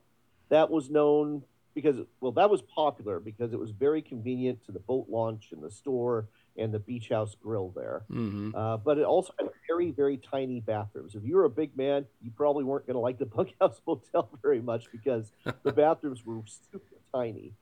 [0.49, 1.43] That was known
[1.73, 5.63] because, well, that was popular because it was very convenient to the boat launch and
[5.63, 8.03] the store and the beach house grill there.
[8.09, 11.15] hmm Uh, but it also had very, very tiny bathrooms.
[11.15, 14.29] If you were a big man, you probably weren't going to like the bunkhouse motel
[14.41, 15.31] very much because
[15.63, 17.53] the bathrooms were super tiny.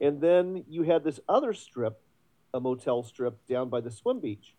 [0.00, 2.02] And then you had this other strip,
[2.52, 4.54] a motel strip down by the swim beach.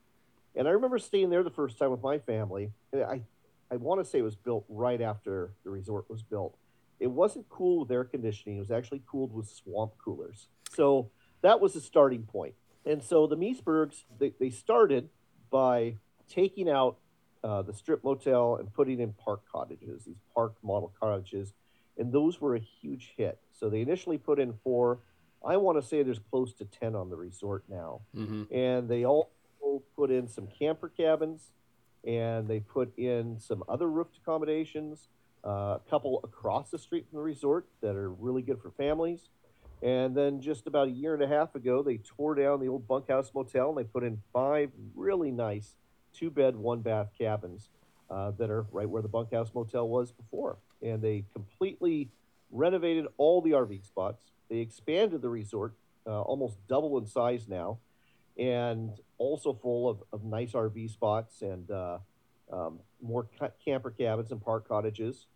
[0.55, 2.71] And I remember staying there the first time with my family.
[2.93, 3.21] And I,
[3.71, 6.57] I want to say it was built right after the resort was built.
[6.99, 8.57] It wasn't cooled with air conditioning.
[8.57, 10.47] It was actually cooled with swamp coolers.
[10.73, 12.53] So that was the starting point.
[12.85, 15.09] And so the Mesebergs, they, they started
[15.51, 15.97] by
[16.29, 16.97] taking out
[17.43, 21.53] uh, the strip motel and putting in park cottages, these park model cottages,
[21.97, 23.39] and those were a huge hit.
[23.51, 24.99] So they initially put in four.
[25.45, 28.01] I want to say there's close to 10 on the resort now.
[28.13, 29.03] hmm And they
[29.95, 31.51] put in some camper cabins
[32.05, 35.07] and they put in some other roofed accommodations,
[35.45, 39.29] uh, a couple across the street from the resort that are really good for families.
[39.81, 42.87] And then just about a year and a half ago, they tore down the old
[42.87, 45.75] bunkhouse motel and they put in five really nice
[46.13, 47.69] two bed, one bath cabins
[48.09, 50.57] uh, that are right where the bunkhouse motel was before.
[50.81, 52.09] And they completely
[52.51, 54.31] renovated all the RV spots.
[54.49, 55.73] They expanded the resort,
[56.07, 57.79] uh, almost double in size now,
[58.37, 61.99] and also full of, of nice RV spots and uh,
[62.51, 65.27] um, more ca- camper cabins and park cottages.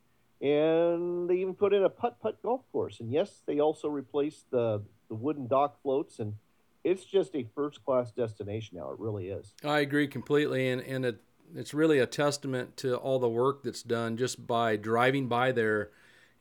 [0.41, 2.99] And they even put in a putt putt golf course.
[2.99, 6.19] And yes, they also replaced the, the wooden dock floats.
[6.19, 6.35] And
[6.83, 8.91] it's just a first class destination now.
[8.91, 9.53] It really is.
[9.63, 11.21] I agree completely, and and it,
[11.55, 15.91] it's really a testament to all the work that's done just by driving by there,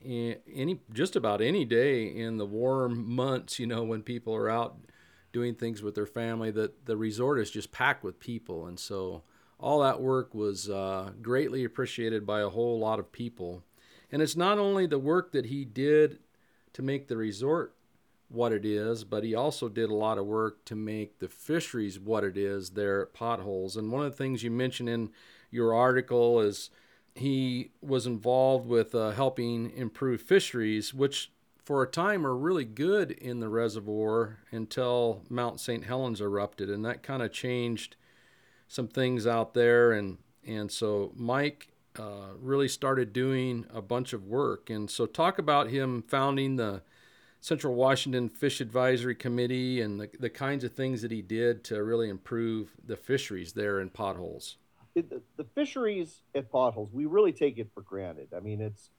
[0.03, 3.59] any just about any day in the warm months.
[3.59, 4.77] You know, when people are out
[5.31, 9.23] doing things with their family, that the resort is just packed with people, and so
[9.59, 13.63] all that work was uh, greatly appreciated by a whole lot of people.
[14.11, 16.19] And it's not only the work that he did
[16.73, 17.75] to make the resort
[18.29, 21.99] what it is, but he also did a lot of work to make the fisheries
[21.99, 23.75] what it is there at Potholes.
[23.75, 25.09] And one of the things you mentioned in
[25.51, 26.69] your article is
[27.15, 31.31] he was involved with uh, helping improve fisheries, which
[31.69, 35.85] for a time were really good in the reservoir until Mount St.
[35.85, 37.95] Helens erupted, and that kind of changed
[38.67, 39.91] some things out there.
[39.91, 44.71] And and so Mike uh, really started doing a bunch of work.
[44.71, 46.81] And so talk about him founding the
[47.39, 51.83] Central Washington Fish Advisory Committee and the, the kinds of things that he did to
[51.83, 54.57] really improve the fisheries there in potholes.
[54.95, 58.29] The fisheries at potholes, we really take it for granted.
[58.35, 58.89] I mean, it's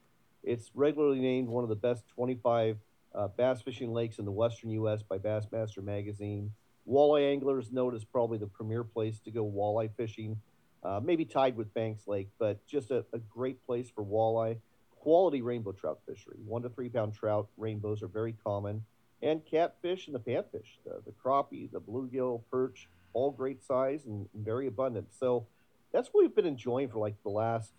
[0.43, 2.77] it's regularly named one of the best 25
[3.13, 5.03] uh, bass fishing lakes in the western U.S.
[5.03, 6.51] by Bassmaster Magazine.
[6.87, 10.39] Walleye anglers note it is probably the premier place to go walleye fishing,
[10.83, 14.57] uh, maybe tied with Banks Lake, but just a, a great place for walleye.
[14.99, 18.83] Quality rainbow trout fishery, one to three pound trout rainbows are very common,
[19.21, 24.27] and catfish and the panfish, the, the crappie, the bluegill, perch, all great size and
[24.33, 25.07] very abundant.
[25.11, 25.47] So
[25.91, 27.71] that's what we've been enjoying for like the last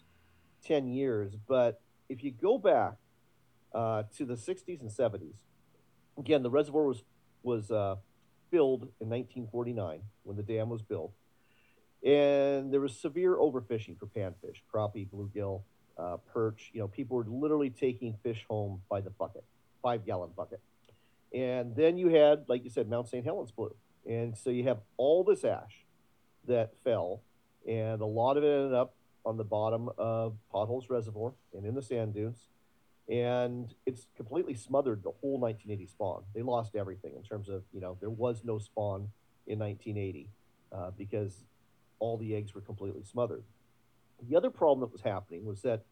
[0.64, 1.34] 10 years.
[1.48, 1.80] But
[2.12, 2.94] if you go back
[3.74, 5.34] uh, to the 60s and 70s,
[6.18, 7.02] again, the reservoir was,
[7.42, 7.96] was uh,
[8.50, 11.12] filled in 1949 when the dam was built.
[12.04, 15.62] And there was severe overfishing for panfish, crappie, bluegill,
[15.96, 16.70] uh, perch.
[16.72, 19.44] You know, people were literally taking fish home by the bucket,
[19.82, 20.60] five gallon bucket.
[21.32, 23.24] And then you had, like you said, Mount St.
[23.24, 23.74] Helens blew.
[24.06, 25.86] And so you have all this ash
[26.48, 27.22] that fell,
[27.66, 28.94] and a lot of it ended up
[29.24, 32.48] on the bottom of Potholes Reservoir and in the sand dunes.
[33.08, 36.22] And it's completely smothered the whole 1980 spawn.
[36.34, 39.08] They lost everything in terms of, you know, there was no spawn
[39.46, 40.28] in 1980
[40.70, 41.44] uh, because
[41.98, 43.42] all the eggs were completely smothered.
[44.28, 45.82] The other problem that was happening was that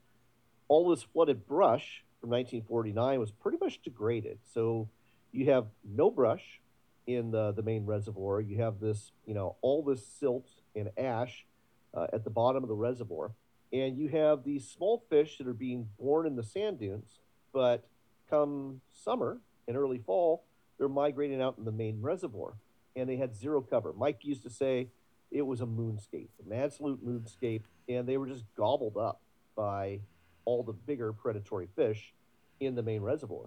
[0.68, 4.38] all this flooded brush from 1949 was pretty much degraded.
[4.54, 4.88] So
[5.32, 6.60] you have no brush
[7.06, 8.40] in the, the main reservoir.
[8.40, 11.44] You have this, you know, all this silt and ash
[11.94, 13.32] uh, at the bottom of the reservoir.
[13.72, 17.20] And you have these small fish that are being born in the sand dunes,
[17.52, 17.86] but
[18.28, 20.44] come summer and early fall,
[20.78, 22.54] they're migrating out in the main reservoir.
[22.96, 23.92] And they had zero cover.
[23.96, 24.88] Mike used to say
[25.30, 29.20] it was a moonscape, an absolute moonscape, and they were just gobbled up
[29.56, 30.00] by
[30.44, 32.12] all the bigger predatory fish
[32.58, 33.46] in the main reservoir.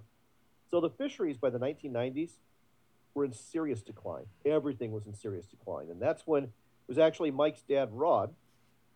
[0.71, 2.37] So the fisheries by the 1990s
[3.13, 4.25] were in serious decline.
[4.45, 5.89] Everything was in serious decline.
[5.89, 6.51] And that's when
[6.87, 8.33] was actually Mike's dad, Rod,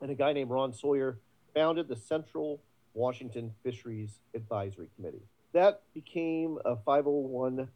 [0.01, 1.19] and a guy named Ron Sawyer
[1.53, 2.61] founded the Central
[2.93, 5.23] Washington Fisheries Advisory Committee.
[5.53, 7.67] That became a 501c3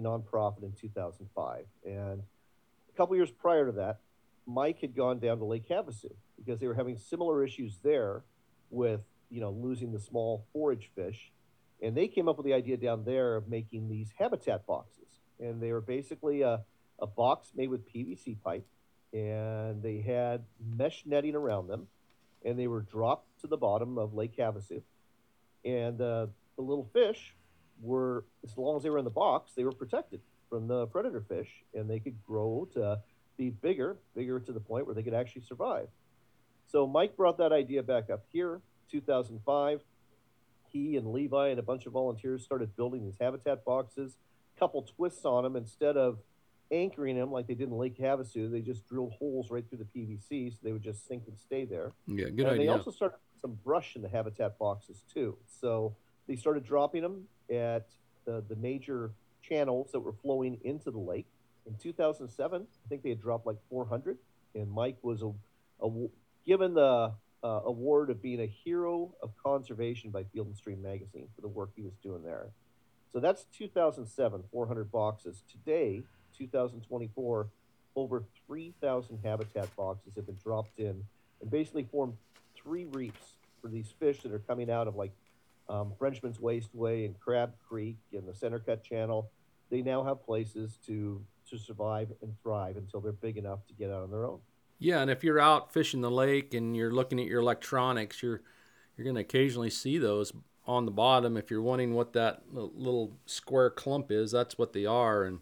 [0.00, 1.64] nonprofit in 2005.
[1.84, 4.00] And a couple years prior to that,
[4.46, 8.22] Mike had gone down to Lake Havasu because they were having similar issues there
[8.70, 11.32] with, you know, losing the small forage fish.
[11.82, 15.20] And they came up with the idea down there of making these habitat boxes.
[15.40, 16.60] And they were basically a,
[17.00, 18.66] a box made with PVC pipe
[19.16, 20.44] and they had
[20.76, 21.86] mesh netting around them,
[22.44, 24.82] and they were dropped to the bottom of Lake Havasu.
[25.64, 26.26] And uh,
[26.56, 27.34] the little fish
[27.80, 31.22] were, as long as they were in the box, they were protected from the predator
[31.22, 33.00] fish, and they could grow to
[33.38, 35.88] be bigger, bigger to the point where they could actually survive.
[36.66, 39.80] So Mike brought that idea back up here, 2005.
[40.68, 44.16] He and Levi and a bunch of volunteers started building these habitat boxes.
[44.58, 46.18] Couple twists on them instead of
[46.70, 48.50] anchoring them like they did in Lake Havasu.
[48.50, 51.64] They just drilled holes right through the PVC so they would just sink and stay
[51.64, 51.92] there.
[52.06, 52.66] Yeah, good and idea.
[52.66, 55.36] They also started some brush in the habitat boxes too.
[55.60, 55.94] So
[56.26, 57.88] they started dropping them at
[58.24, 61.26] the, the major channels that were flowing into the lake.
[61.66, 64.18] In 2007, I think they had dropped like 400,
[64.54, 65.32] and Mike was a,
[65.84, 65.90] a
[66.46, 71.28] given the uh, award of being a hero of conservation by Field and Stream magazine
[71.34, 72.48] for the work he was doing there.
[73.12, 75.42] So that's 2007, 400 boxes.
[75.50, 76.02] Today,
[76.36, 77.46] 2024,
[77.94, 81.02] over 3,000 habitat boxes have been dropped in
[81.40, 82.14] and basically formed
[82.54, 85.12] three reefs for these fish that are coming out of like
[85.68, 89.30] um, Frenchman's Wasteway and Crab Creek and the Center Cut Channel.
[89.70, 91.20] They now have places to
[91.50, 94.40] to survive and thrive until they're big enough to get out on their own.
[94.80, 98.42] Yeah, and if you're out fishing the lake and you're looking at your electronics, you're
[98.96, 100.32] you're going to occasionally see those
[100.66, 101.36] on the bottom.
[101.36, 105.40] If you're wondering what that little square clump is, that's what they are, and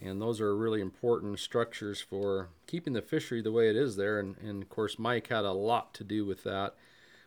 [0.00, 4.18] and those are really important structures for keeping the fishery the way it is there.
[4.18, 6.74] And, and of course, Mike had a lot to do with that.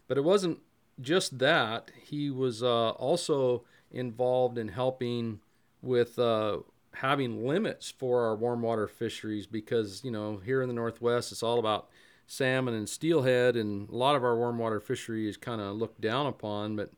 [0.08, 0.60] But it wasn't
[0.99, 5.39] just that, he was uh, also involved in helping
[5.82, 6.60] with uh,
[6.95, 11.43] having limits for our warm water fisheries because, you know, here in the Northwest, it's
[11.43, 11.88] all about
[12.25, 16.01] salmon and steelhead, and a lot of our warm water fishery is kind of looked
[16.01, 16.75] down upon.
[16.75, 16.91] But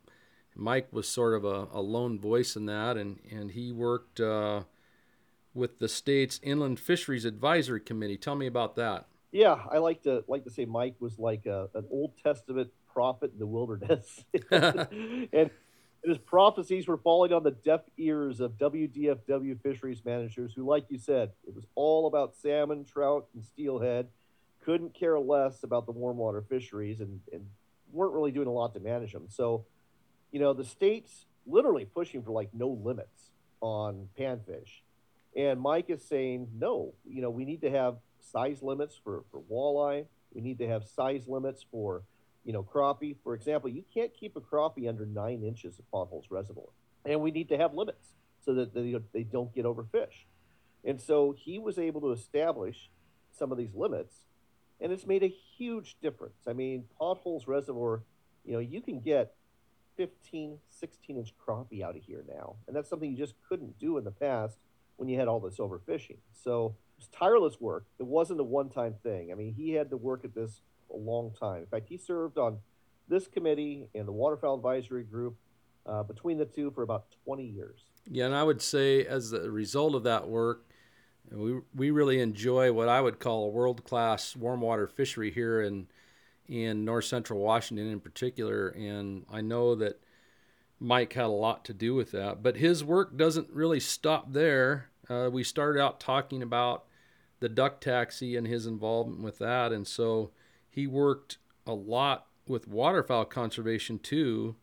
[0.55, 4.19] Mike was sort of a, a lone voice in that, and, and he worked.
[4.19, 4.63] Uh,
[5.53, 8.17] with the state's Inland Fisheries Advisory Committee.
[8.17, 9.07] Tell me about that.
[9.31, 13.31] Yeah, I like to like to say Mike was like a, an Old Testament prophet
[13.33, 15.51] in the wilderness, and
[16.03, 20.97] his prophecies were falling on the deaf ears of WDFW fisheries managers who, like you
[20.97, 24.07] said, it was all about salmon, trout, and steelhead.
[24.63, 27.45] Couldn't care less about the warm water fisheries and, and
[27.91, 29.25] weren't really doing a lot to manage them.
[29.29, 29.65] So,
[30.31, 33.31] you know, the state's literally pushing for like no limits
[33.61, 34.81] on panfish
[35.35, 39.41] and Mike is saying, no, you know, we need to have size limits for, for
[39.51, 40.05] walleye.
[40.33, 42.03] We need to have size limits for,
[42.43, 43.15] you know, crappie.
[43.23, 46.69] For example, you can't keep a crappie under nine inches of potholes reservoir.
[47.05, 50.25] And we need to have limits so that they, they don't get overfished.
[50.83, 52.89] And so he was able to establish
[53.31, 54.25] some of these limits,
[54.81, 56.47] and it's made a huge difference.
[56.47, 58.01] I mean, potholes reservoir,
[58.45, 59.33] you know, you can get
[59.97, 62.55] 15, 16 inch crappie out of here now.
[62.67, 64.57] And that's something you just couldn't do in the past
[64.99, 66.17] when you had all this overfishing.
[66.33, 67.85] So it was tireless work.
[67.99, 69.31] It wasn't a one time thing.
[69.31, 70.61] I mean, he had to work at this
[70.93, 71.61] a long time.
[71.61, 72.57] In fact, he served on
[73.07, 75.37] this committee and the Waterfowl Advisory Group
[75.85, 77.85] uh, between the two for about 20 years.
[78.11, 80.65] Yeah, and I would say as a result of that work,
[81.31, 85.61] we, we really enjoy what I would call a world class warm water fishery here
[85.61, 85.87] in
[86.47, 88.69] in north central Washington in particular.
[88.69, 90.01] And I know that
[90.79, 92.41] Mike had a lot to do with that.
[92.41, 94.88] But his work doesn't really stop there.
[95.09, 96.85] Uh, we started out talking about
[97.39, 99.71] the duck taxi and his involvement with that.
[99.71, 100.31] And so
[100.69, 104.55] he worked a lot with waterfowl conservation too.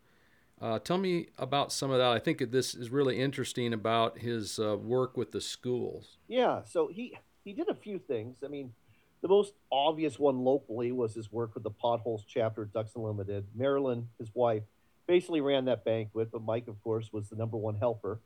[0.61, 2.13] Uh, tell me about some of that.
[2.13, 6.17] I think this is really interesting about his uh, work with the schools.
[6.29, 8.39] Yeah, so he he did a few things.
[8.43, 8.73] I mean,
[9.21, 13.45] the most obvious one locally was his work with the Potholes chapter at Ducks Unlimited.
[13.55, 14.63] Marilyn, his wife,
[15.07, 18.21] basically ran that banquet, but Mike, of course, was the number one helper.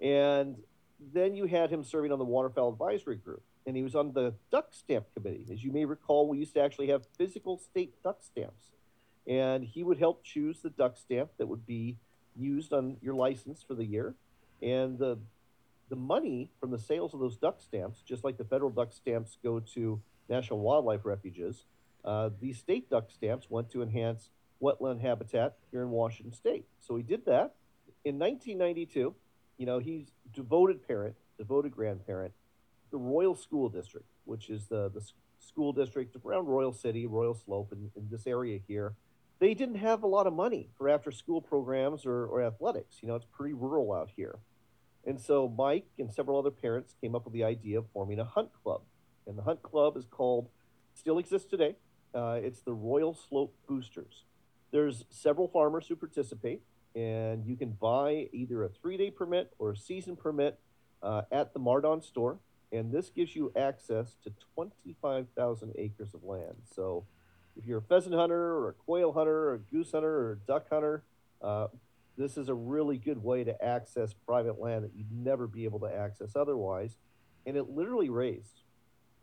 [0.00, 0.56] And
[1.00, 4.34] then you had him serving on the Waterfowl Advisory Group, and he was on the
[4.50, 5.46] duck stamp committee.
[5.52, 8.70] As you may recall, we used to actually have physical state duck stamps
[9.28, 11.98] and he would help choose the duck stamp that would be
[12.34, 14.14] used on your license for the year.
[14.62, 15.18] And the
[15.90, 19.38] the money from the sales of those duck stamps, just like the federal duck stamps
[19.42, 21.64] go to national wildlife refuges,
[22.04, 24.28] uh, these state duck stamps went to enhance
[24.62, 26.66] wetland habitat here in Washington State.
[26.78, 27.54] So he did that.
[28.04, 29.14] In 1992,
[29.58, 32.32] you know, he's devoted parent, devoted grandparent,
[32.90, 35.02] the Royal School District, which is the, the
[35.38, 38.94] school district around Royal City, Royal Slope, in, in this area here
[39.38, 42.96] they didn't have a lot of money for after school programs or, or athletics.
[43.00, 44.38] You know, it's pretty rural out here.
[45.06, 48.24] And so Mike and several other parents came up with the idea of forming a
[48.24, 48.82] hunt club.
[49.26, 50.48] And the hunt club is called,
[50.94, 51.76] still exists today,
[52.14, 54.24] uh, it's the Royal Slope Boosters.
[54.70, 56.62] There's several farmers who participate,
[56.98, 60.58] and you can buy either a three day permit or a season permit
[61.00, 62.40] uh, at the MarDon store.
[62.72, 66.56] And this gives you access to 25,000 acres of land.
[66.74, 67.06] So
[67.56, 70.46] if you're a pheasant hunter or a quail hunter or a goose hunter or a
[70.46, 71.04] duck hunter,
[71.40, 71.68] uh,
[72.16, 75.78] this is a really good way to access private land that you'd never be able
[75.80, 76.98] to access otherwise.
[77.46, 78.62] And it literally raised,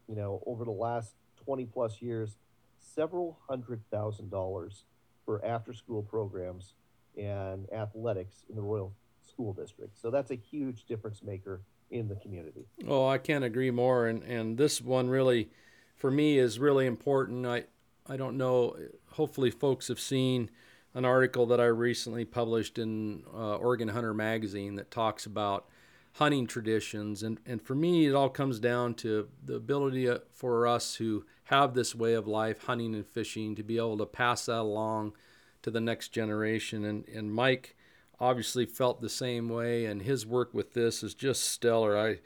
[0.07, 1.13] you know, over the last
[1.43, 2.37] 20 plus years,
[2.79, 4.85] several hundred thousand dollars
[5.25, 6.73] for after school programs
[7.17, 9.97] and athletics in the Royal School District.
[9.99, 11.61] So that's a huge difference maker
[11.91, 12.65] in the community.
[12.87, 14.07] Oh, I can't agree more.
[14.07, 15.49] And, and this one really,
[15.95, 17.45] for me, is really important.
[17.45, 17.65] I,
[18.07, 18.75] I don't know.
[19.11, 20.49] Hopefully, folks have seen
[20.93, 25.67] an article that I recently published in uh, Oregon Hunter magazine that talks about
[26.13, 27.21] hunting traditions.
[27.21, 31.25] And, and for me, it all comes down to the ability uh, for us who
[31.45, 35.13] have this way of life, hunting and fishing, to be able to pass that along
[35.65, 36.85] to the next generation.
[36.85, 37.75] And, and Mike
[38.19, 41.97] obviously felt the same way, and his work with this is just stellar.
[41.97, 42.19] I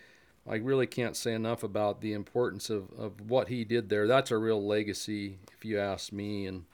[0.45, 4.07] I really can't say enough about the importance of, of what he did there.
[4.07, 6.47] That's a real legacy, if you ask me.
[6.47, 6.65] And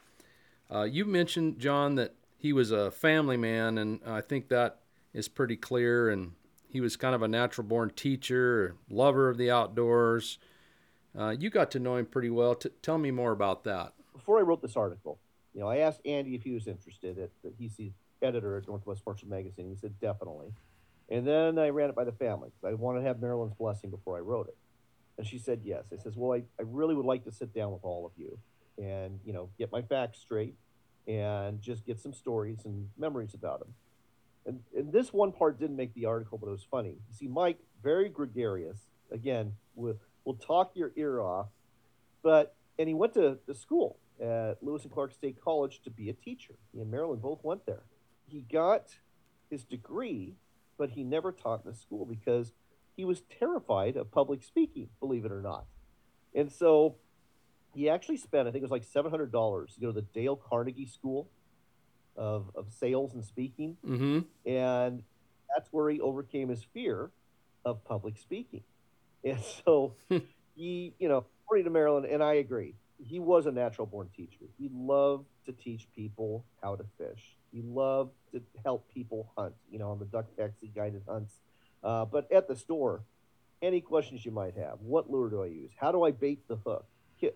[0.72, 4.80] uh, you mentioned, John, that he was a family man, and I think that
[5.12, 6.08] is pretty clear.
[6.08, 6.32] And
[6.68, 10.38] he was kind of a natural born teacher, lover of the outdoors.
[11.16, 12.54] Uh, you got to know him pretty well.
[12.54, 13.92] T- tell me more about that.
[14.14, 15.18] Before I wrote this article,
[15.56, 17.18] you know, I asked Andy if he was interested.
[17.18, 17.90] At, he's the
[18.20, 19.70] editor at Northwest Sportsman Magazine.
[19.70, 20.52] He said definitely.
[21.08, 23.88] And then I ran it by the family because I wanted to have Marilyn's blessing
[23.88, 24.56] before I wrote it.
[25.16, 25.84] And she said yes.
[25.90, 28.38] I says, well, I, I really would like to sit down with all of you
[28.76, 30.56] and, you know, get my facts straight
[31.08, 33.72] and just get some stories and memories about him.
[34.44, 36.90] And, and this one part didn't make the article, but it was funny.
[36.90, 38.76] You see, Mike, very gregarious.
[39.10, 39.96] Again, will,
[40.26, 41.46] will talk your ear off.
[42.22, 46.08] But, and he went to the school at Lewis and Clark State College to be
[46.08, 46.54] a teacher.
[46.72, 47.82] He and Marilyn both went there.
[48.26, 48.96] He got
[49.50, 50.36] his degree
[50.78, 52.52] but he never taught in a school because
[52.96, 55.66] he was terrified of public speaking, believe it or not.
[56.34, 56.96] And so
[57.74, 60.86] he actually spent, I think it was like $700 to go to the Dale Carnegie
[60.86, 61.28] School
[62.16, 63.76] of, of Sales and Speaking.
[63.86, 64.50] Mm-hmm.
[64.50, 65.02] And
[65.54, 67.10] that's where he overcame his fear
[67.64, 68.62] of public speaking.
[69.24, 69.94] And so
[70.54, 74.44] he, you know, according to Marilyn, and I agree, he was a natural born teacher.
[74.58, 77.36] He loved to teach people how to fish.
[77.52, 81.34] He loved to help people hunt, you know, on the duck taxi guided hunts.
[81.82, 83.02] Uh, but at the store,
[83.62, 84.78] any questions you might have.
[84.80, 85.70] What lure do I use?
[85.76, 86.86] How do I bait the hook?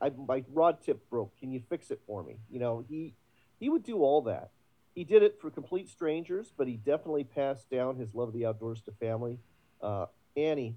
[0.02, 1.38] I, my rod tip broke.
[1.38, 2.36] Can you fix it for me?
[2.50, 3.14] You know, he
[3.58, 4.50] he would do all that.
[4.94, 8.46] He did it for complete strangers, but he definitely passed down his love of the
[8.46, 9.38] outdoors to family.
[9.80, 10.06] Uh,
[10.36, 10.76] Annie,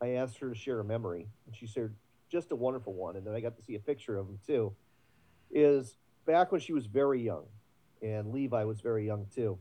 [0.00, 1.94] I asked her to share a memory, and she shared
[2.32, 3.16] just a wonderful one.
[3.16, 4.72] And then I got to see a picture of him too.
[5.50, 7.44] Is back when she was very young
[8.02, 9.58] and Levi was very young too.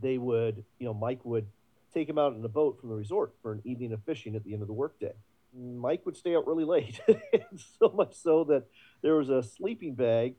[0.00, 1.46] They would, you know, Mike would
[1.92, 4.44] take him out in a boat from the resort for an evening of fishing at
[4.44, 5.12] the end of the workday.
[5.52, 7.00] Mike would stay out really late,
[7.80, 8.64] so much so that
[9.02, 10.34] there was a sleeping bag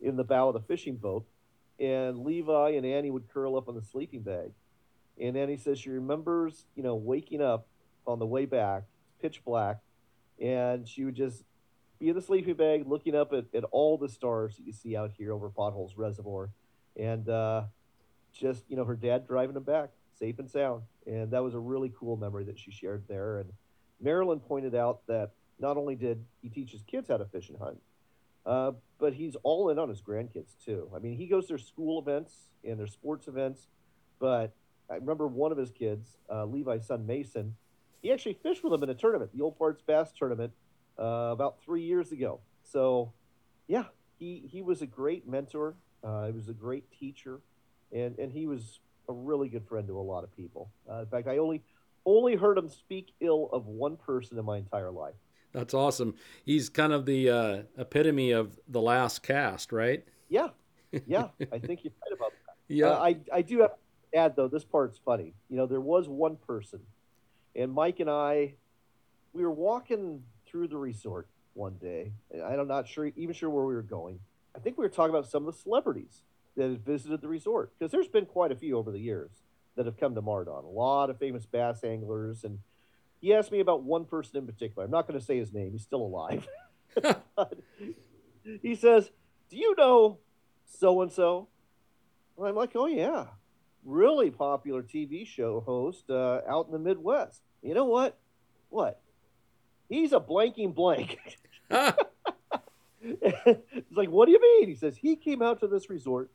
[0.00, 1.26] in the bow of the fishing boat,
[1.78, 4.52] and Levi and Annie would curl up on the sleeping bag.
[5.20, 7.66] And Annie says she remembers, you know, waking up
[8.06, 8.84] on the way back,
[9.20, 9.80] pitch black,
[10.40, 11.44] and she would just
[11.98, 14.96] be in the sleeping bag looking up at, at all the stars that you see
[14.96, 16.50] out here over Potholes Reservoir.
[16.96, 17.64] And uh,
[18.32, 20.82] just, you know, her dad driving them back safe and sound.
[21.06, 23.38] And that was a really cool memory that she shared there.
[23.38, 23.52] And
[24.00, 27.58] Marilyn pointed out that not only did he teach his kids how to fish and
[27.58, 27.78] hunt,
[28.46, 30.90] uh, but he's all in on his grandkids too.
[30.94, 33.66] I mean, he goes to their school events and their sports events.
[34.20, 34.54] But
[34.90, 37.56] I remember one of his kids, uh, Levi's son Mason,
[38.04, 40.52] he actually fished with him in a tournament, the Old Farts Bass tournament,
[40.98, 42.38] uh, about three years ago.
[42.62, 43.12] So,
[43.66, 43.84] yeah,
[44.18, 45.74] he he was a great mentor.
[46.04, 47.40] Uh, he was a great teacher,
[47.92, 50.70] and and he was a really good friend to a lot of people.
[50.88, 51.62] Uh, in fact, I only
[52.04, 55.14] only heard him speak ill of one person in my entire life.
[55.52, 56.14] That's awesome.
[56.44, 60.04] He's kind of the uh, epitome of the last cast, right?
[60.28, 60.48] Yeah,
[61.06, 61.28] yeah.
[61.50, 62.38] I think you're right about that.
[62.66, 62.92] Yeah.
[62.92, 63.72] Uh, I I do have
[64.12, 64.48] to add though.
[64.48, 65.34] This part's funny.
[65.50, 66.80] You know, there was one person,
[67.54, 68.54] and Mike and I,
[69.32, 72.12] we were walking through the resort one day.
[72.30, 74.20] and I'm not sure even sure where we were going.
[74.56, 76.22] I think we were talking about some of the celebrities
[76.56, 79.30] that had visited the resort because there's been quite a few over the years
[79.76, 80.64] that have come to MarDon.
[80.64, 82.58] A lot of famous bass anglers and
[83.20, 84.84] he asked me about one person in particular.
[84.84, 85.72] I'm not going to say his name.
[85.72, 86.46] He's still alive.
[88.62, 89.10] He says,
[89.48, 90.18] "Do you know
[90.66, 91.48] so and so?"
[92.42, 93.28] I'm like, "Oh yeah,
[93.84, 98.18] really popular TV show host uh, out in the Midwest." You know what?
[98.68, 99.00] What?
[99.88, 101.18] He's a blanking blank.
[101.70, 101.96] it's
[103.96, 104.68] like, what do you mean?
[104.68, 106.30] He says he came out to this resort,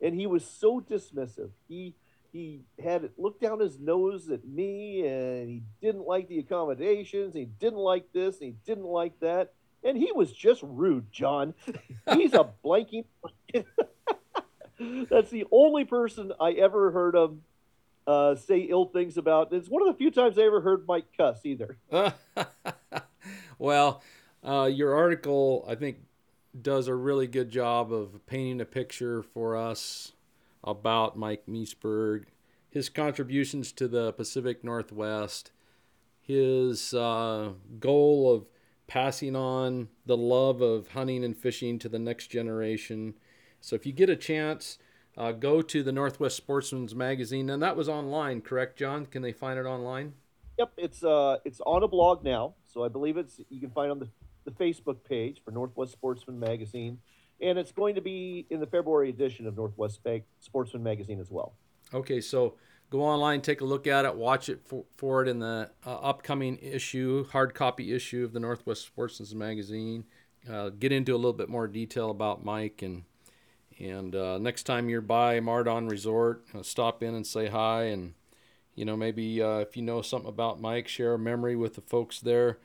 [0.00, 1.50] and he was so dismissive.
[1.68, 1.94] He
[2.32, 7.46] he had looked down his nose at me and he didn't like the accommodations he
[7.46, 11.54] didn't like this he didn't like that and he was just rude john
[12.12, 13.04] he's a blanking
[15.10, 17.42] that's the only person i ever heard him
[18.06, 21.06] uh, say ill things about it's one of the few times i ever heard mike
[21.16, 21.76] cuss either
[23.58, 24.02] well,
[24.44, 25.98] uh, your article, I think,
[26.60, 30.12] does a really good job of painting a picture for us
[30.64, 32.24] about Mike Meseberg,
[32.70, 35.52] his contributions to the Pacific Northwest,
[36.20, 38.46] his uh, goal of
[38.86, 43.14] passing on the love of hunting and fishing to the next generation.
[43.60, 44.78] So if you get a chance,
[45.16, 49.06] uh, go to the Northwest Sportsman's Magazine, and that was online, correct, John?
[49.06, 50.14] Can they find it online?
[50.58, 53.88] Yep, it's uh, it's on a blog now, so I believe it's you can find
[53.88, 54.08] it on the,
[54.44, 56.98] the Facebook page for Northwest Sportsman Magazine,
[57.40, 60.00] and it's going to be in the February edition of Northwest
[60.40, 61.54] Sportsman Magazine as well.
[61.94, 62.54] Okay, so
[62.90, 65.94] go online, take a look at it, watch it for, for it in the uh,
[65.96, 70.04] upcoming issue, hard copy issue of the Northwest Sportsman's Magazine.
[70.48, 73.02] Uh, get into a little bit more detail about Mike and
[73.78, 78.14] and uh, next time you're by MarDon Resort, uh, stop in and say hi and
[78.74, 81.80] you know maybe uh, if you know something about Mike, share a memory with the
[81.80, 82.58] folks there.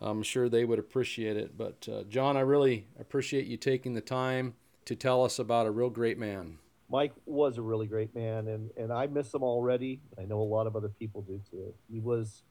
[0.00, 1.56] I'm sure they would appreciate it.
[1.56, 4.54] But uh, John, I really appreciate you taking the time
[4.84, 6.58] to tell us about a real great man.
[6.90, 10.00] Mike was a really great man, and, and I miss him already.
[10.18, 11.72] I know a lot of other people do too.
[11.90, 12.42] He was,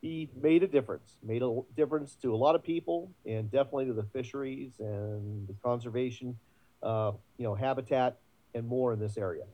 [0.00, 3.92] he made a difference, made a difference to a lot of people, and definitely to
[3.92, 6.38] the fisheries and the conservation,
[6.82, 8.18] uh, you know, habitat
[8.54, 9.44] and more in this area.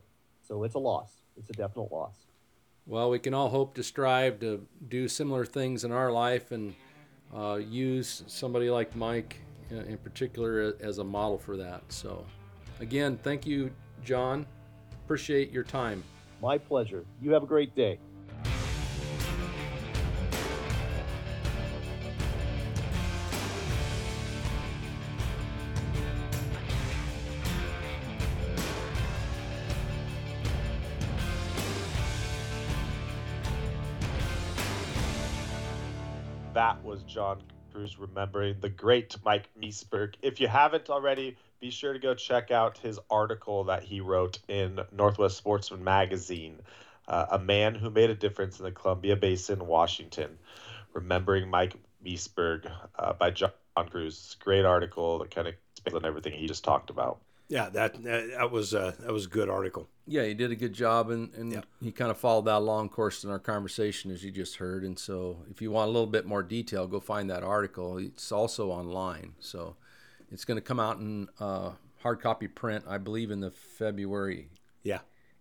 [0.43, 1.23] So it's a loss.
[1.37, 2.27] It's a definite loss.
[2.87, 6.75] Well, we can all hope to strive to do similar things in our life and
[7.35, 9.37] uh, use somebody like Mike
[9.71, 11.83] in in particular as a model for that.
[11.89, 12.25] So,
[12.81, 13.71] again, thank you,
[14.03, 14.47] John.
[15.05, 16.03] Appreciate your time.
[16.41, 17.05] My pleasure.
[17.21, 17.99] You have a great day.
[37.19, 37.43] John
[37.73, 40.15] Kruse remembering the great Mike Meseberg.
[40.23, 44.39] If you haven't already, be sure to go check out his article that he wrote
[44.47, 46.61] in Northwest Sportsman magazine.
[47.09, 50.39] Uh, a man who made a difference in the Columbia Basin, Washington.
[50.93, 51.75] Remembering Mike
[52.07, 53.51] Meseberg uh, by John
[53.91, 54.37] Kruse.
[54.39, 57.19] Great article that kind of expands on everything he just talked about.
[57.49, 59.89] Yeah, that that, that was uh, that was a good article.
[60.07, 61.61] Yeah, he did a good job, and, and Yeah.
[61.81, 64.85] he kind of followed that along course in our conversation, as you just heard.
[64.85, 67.99] And so, if you want a little bit more detail, go find that article.
[67.99, 69.77] It's also online, so
[70.31, 71.73] it's going to come out in uh,
[72.03, 74.51] hard copy print, I believe, in the February
[74.83, 75.01] Yeah,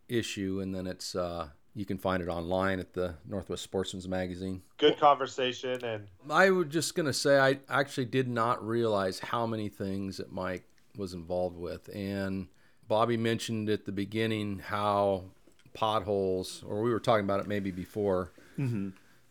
[0.09, 4.61] issue, and then it's uh, you can find it online at the Northwest Sportsman's Magazine.
[4.77, 9.69] Good conversation, and I was just gonna say I actually did not realize how many
[9.69, 10.67] things that Mike
[10.97, 12.47] was involved with, and
[12.87, 15.25] Bobby mentioned at the beginning how
[15.73, 18.31] potholes, or we were talking about it maybe before.
[18.57, 18.89] Mm-hmm.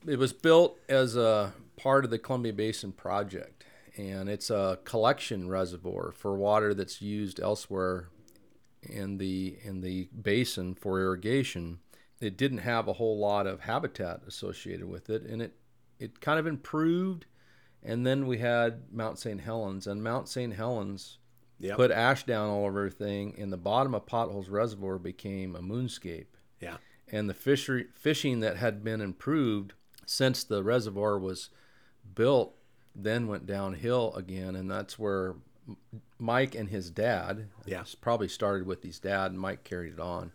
[0.08, 3.64] It was built as a part of the Columbia Basin project,
[3.96, 8.08] and it's a collection reservoir for water that's used elsewhere
[8.82, 11.80] in the in the basin for irrigation.
[12.20, 15.54] It didn't have a whole lot of habitat associated with it, and it
[15.98, 17.26] it kind of improved
[17.82, 19.40] And then we had Mount St.
[19.40, 20.52] Helens, and Mount St.
[20.54, 21.18] Helens
[21.58, 21.76] Yep.
[21.76, 26.26] put ash down all over everything, and the bottom of Potholes Reservoir became a moonscape.
[26.60, 26.76] Yeah.
[27.10, 29.72] And the fishery, fishing that had been improved
[30.04, 31.48] since the reservoir was
[32.14, 32.54] built
[32.94, 35.34] then went downhill again, and that's where
[36.18, 37.84] Mike and his dad, Yeah.
[38.00, 40.32] probably started with his dad, and Mike carried it on.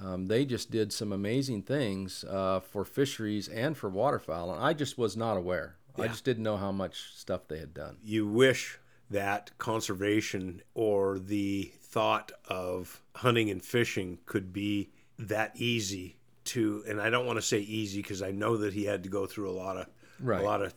[0.00, 4.72] Um, they just did some amazing things uh, for fisheries and for waterfowl, and I
[4.72, 5.76] just was not aware.
[5.96, 7.98] I just didn't know how much stuff they had done.
[8.04, 8.78] you wish
[9.10, 17.00] that conservation or the thought of hunting and fishing could be that easy to and
[17.00, 19.50] I don't want to say easy because I know that he had to go through
[19.50, 19.86] a lot of
[20.20, 20.40] Right.
[20.40, 20.74] a lot of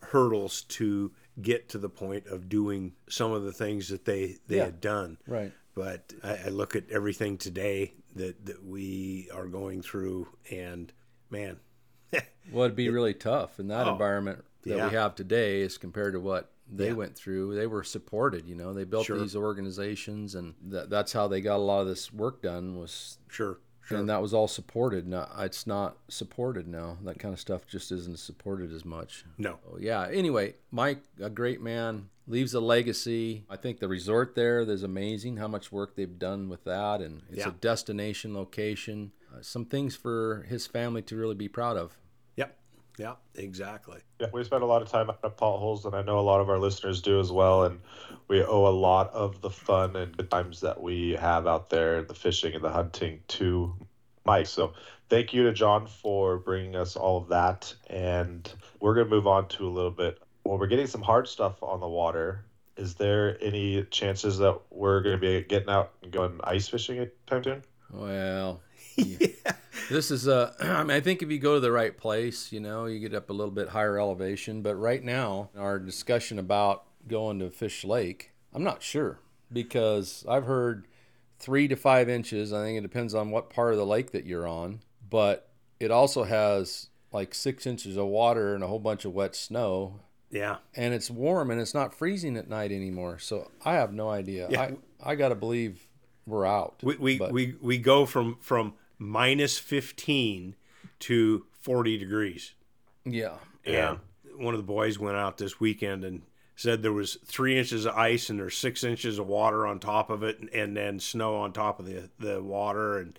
[0.00, 1.10] hurdles to
[1.42, 4.66] get to the point of doing some of the things that they they Yeah.
[4.66, 5.18] had done.
[5.26, 5.52] Right.
[5.74, 10.92] But I, I look at everything today that, that we are going through and
[11.30, 11.58] man,
[12.52, 14.88] Well, it'd be really tough in that Oh, environment that yeah.
[14.88, 16.92] we have today as compared to what they Yeah.
[16.94, 17.54] went through.
[17.54, 18.72] They were supported, you know.
[18.72, 19.18] They built Sure.
[19.18, 22.76] these organizations, and that, that's how they got a lot of this work done.
[22.78, 23.98] Was sure, sure.
[23.98, 25.06] and that was all supported.
[25.06, 26.98] Now it's not supported now.
[27.04, 29.24] That kind of stuff just isn't supported as much.
[29.38, 29.58] no.
[29.70, 30.08] Oh, yeah.
[30.10, 33.44] Anyway, Mike, a great man, leaves a legacy.
[33.48, 35.36] I think the resort there is amazing.
[35.36, 37.48] How much work they've done with that, and it's Yeah.
[37.50, 39.12] a destination location.
[39.32, 41.96] Uh, some things for his family to really be proud of.
[42.98, 43.18] Yep.
[43.34, 43.98] Yeah, exactly.
[44.20, 46.48] Yeah, we spend a lot of time at potholes, and I know a lot of
[46.48, 47.64] our listeners do as well.
[47.64, 47.80] And
[48.28, 52.02] we owe a lot of the fun and good times that we have out there,
[52.02, 53.74] the fishing and the hunting, to
[54.24, 54.46] Mike.
[54.46, 54.72] So
[55.08, 57.72] thank you to John for bringing us all of that.
[57.88, 60.18] And we're going to move on to a little bit.
[60.44, 62.44] Well, we're getting some hard stuff on the water.
[62.76, 66.98] Is there any chances that we're going to be getting out and going ice fishing
[66.98, 67.62] anytime soon?
[67.90, 68.60] Well,
[68.96, 69.28] yeah.
[69.88, 70.66] This is uh, a.
[70.78, 73.14] I mean, I think if you go to the right place, you know, you get
[73.14, 74.62] up a little bit higher elevation.
[74.62, 79.20] But right now, our discussion about going to Fish Lake, I'm not sure
[79.52, 80.86] because I've heard
[81.38, 82.52] three to five inches.
[82.52, 85.90] I think it depends on what part of the lake that you're on, but it
[85.90, 90.00] also has like six inches of water and a whole bunch of wet snow.
[90.30, 90.56] Yeah.
[90.74, 93.18] And it's warm and it's not freezing at night anymore.
[93.18, 94.48] So I have no idea.
[94.50, 94.60] Yeah.
[94.62, 95.86] I, I got to believe
[96.26, 96.76] we're out.
[96.82, 100.54] We we, But- we we go from from minus 15
[101.00, 102.52] to 40 degrees.
[103.04, 103.34] yeah.
[103.64, 103.96] Yeah.
[104.34, 106.22] And one of the boys went out this weekend and
[106.54, 110.08] said there was three inches of ice and there's six inches of water on top
[110.08, 113.18] of it and, and then snow on top of the, the water and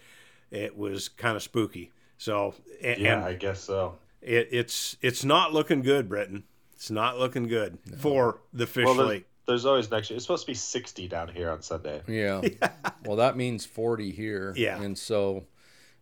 [0.51, 1.91] it was kind of spooky.
[2.17, 3.95] So and, Yeah, and I guess so.
[4.21, 6.43] it, it's it's not looking good, Britton.
[6.73, 9.27] It's not looking good for the fish Well, there's, lake.
[9.47, 10.15] there's always next year.
[10.15, 12.01] It's supposed to be 60 down here on Sunday.
[12.07, 12.41] Yeah.
[13.05, 14.53] Well, that means 40 here.
[14.57, 14.81] Yeah.
[14.81, 15.45] And so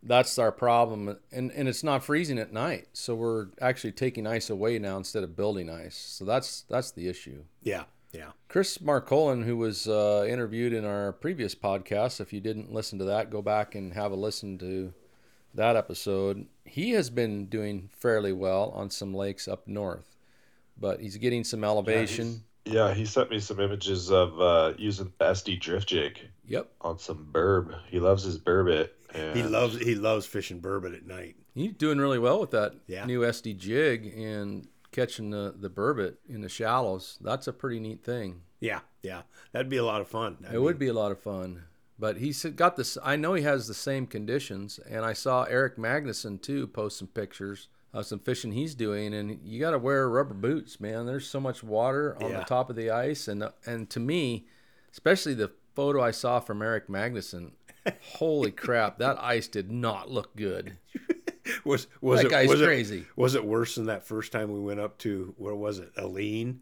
[0.05, 1.17] that's our problem.
[1.31, 2.87] And, and it's not freezing at night.
[2.93, 5.97] So we're actually taking ice away now instead of building ice.
[5.97, 7.43] So that's that's the issue.
[7.63, 7.83] Yeah,
[8.13, 8.31] yeah.
[8.47, 13.05] Chris Marcolin, who was uh, interviewed in our previous podcast, if you didn't listen to
[13.05, 14.93] that, go back and have a listen to
[15.53, 16.45] that episode.
[16.65, 20.15] He has been doing fairly well on some lakes up north,
[20.77, 22.43] but he's getting some elevation.
[22.65, 26.71] Yeah, he sent me some images of uh, using SD drift jig Yep.
[26.81, 27.75] on some burb.
[27.89, 28.89] He loves his burbot.
[29.15, 31.35] And He loves he loves fishing burbot at night.
[31.53, 33.05] He's doing really well with that Yeah.
[33.05, 37.17] new SD jig and catching the, the burbot in the shallows.
[37.21, 38.41] That's a pretty neat thing.
[38.59, 39.23] Yeah, yeah.
[39.51, 40.37] That'd be a lot of fun.
[40.49, 41.63] I it would be a lot of fun.
[41.97, 42.97] But he's got this.
[43.03, 47.07] I know he has the same conditions, and I saw Eric Magnuson too post some
[47.07, 49.13] pictures of some fishing he's doing.
[49.13, 51.05] And you got to wear rubber boots, man.
[51.05, 52.39] There's so much water on Yeah.
[52.39, 54.45] the top of the ice, and and to me,
[54.91, 57.51] especially the photo I saw from Eric Magnuson,
[58.13, 60.77] holy crap, that ice did not look good.
[61.65, 62.99] was was That it guy's was crazy.
[62.99, 65.91] It, was it worse than that first time we went up to where was it?
[65.97, 66.61] Aline,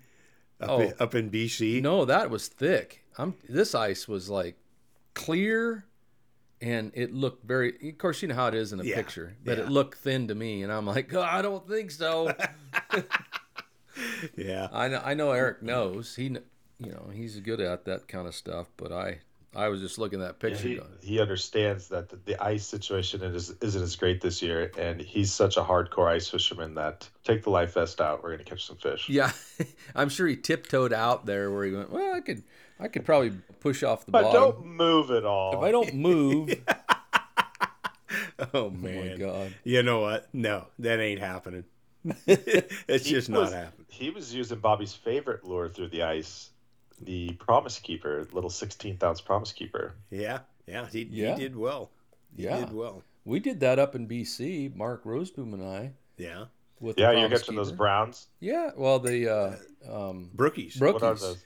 [0.60, 0.80] up, Oh.
[0.82, 1.82] in, up in BC.
[1.82, 3.04] No, that was thick.
[3.18, 4.58] I'm this ice was like
[5.14, 5.86] clear
[6.62, 9.36] and it looked very of course you know how it is in a Yeah, picture,
[9.44, 9.66] but yeah.
[9.66, 12.34] it looked thin to me and I'm like, oh, I don't think so.
[14.36, 16.16] Yeah, I know I know Eric knows.
[16.16, 16.24] He
[16.80, 19.20] you know, he's good at that kind of stuff, but I
[19.56, 20.68] I was just looking at that Yeah, picture
[21.02, 25.00] he, he understands that the, the ice situation is, isn't as great this year, and
[25.00, 28.50] he's such a hardcore ice fisherman that take the life vest out, we're going to
[28.50, 29.10] catch some fish.
[29.10, 29.32] Yeah,
[29.96, 32.44] I'm sure he tiptoed out there where he went, Well, I could
[32.80, 34.42] I could probably push off the But bottom.
[34.42, 35.54] don't move at all.
[35.54, 36.50] If I don't move,
[38.40, 39.20] oh oh my man.
[39.20, 39.54] god.
[39.64, 40.28] You know what?
[40.34, 41.64] No, that ain't happening.
[42.28, 43.86] it's He just was- not happening.
[43.90, 46.50] He was using Bobby's favorite lure through the ice,
[47.06, 49.94] the Promise Keeper, little 16th ounce Promise Keeper.
[50.10, 50.88] Yeah, yeah.
[50.92, 51.36] He, Yeah.
[51.36, 51.90] he did well.
[52.36, 52.60] He Yeah.
[52.60, 53.04] did well.
[53.26, 55.92] We did that up in BC, Mark Roseboom and I.
[56.18, 56.46] Yeah,
[56.80, 58.28] with Yeah, you're Promise catching those browns.
[58.40, 59.56] Yeah, well the uh,
[59.90, 60.78] um, Brookies.
[60.78, 61.44] Brookies, What are those?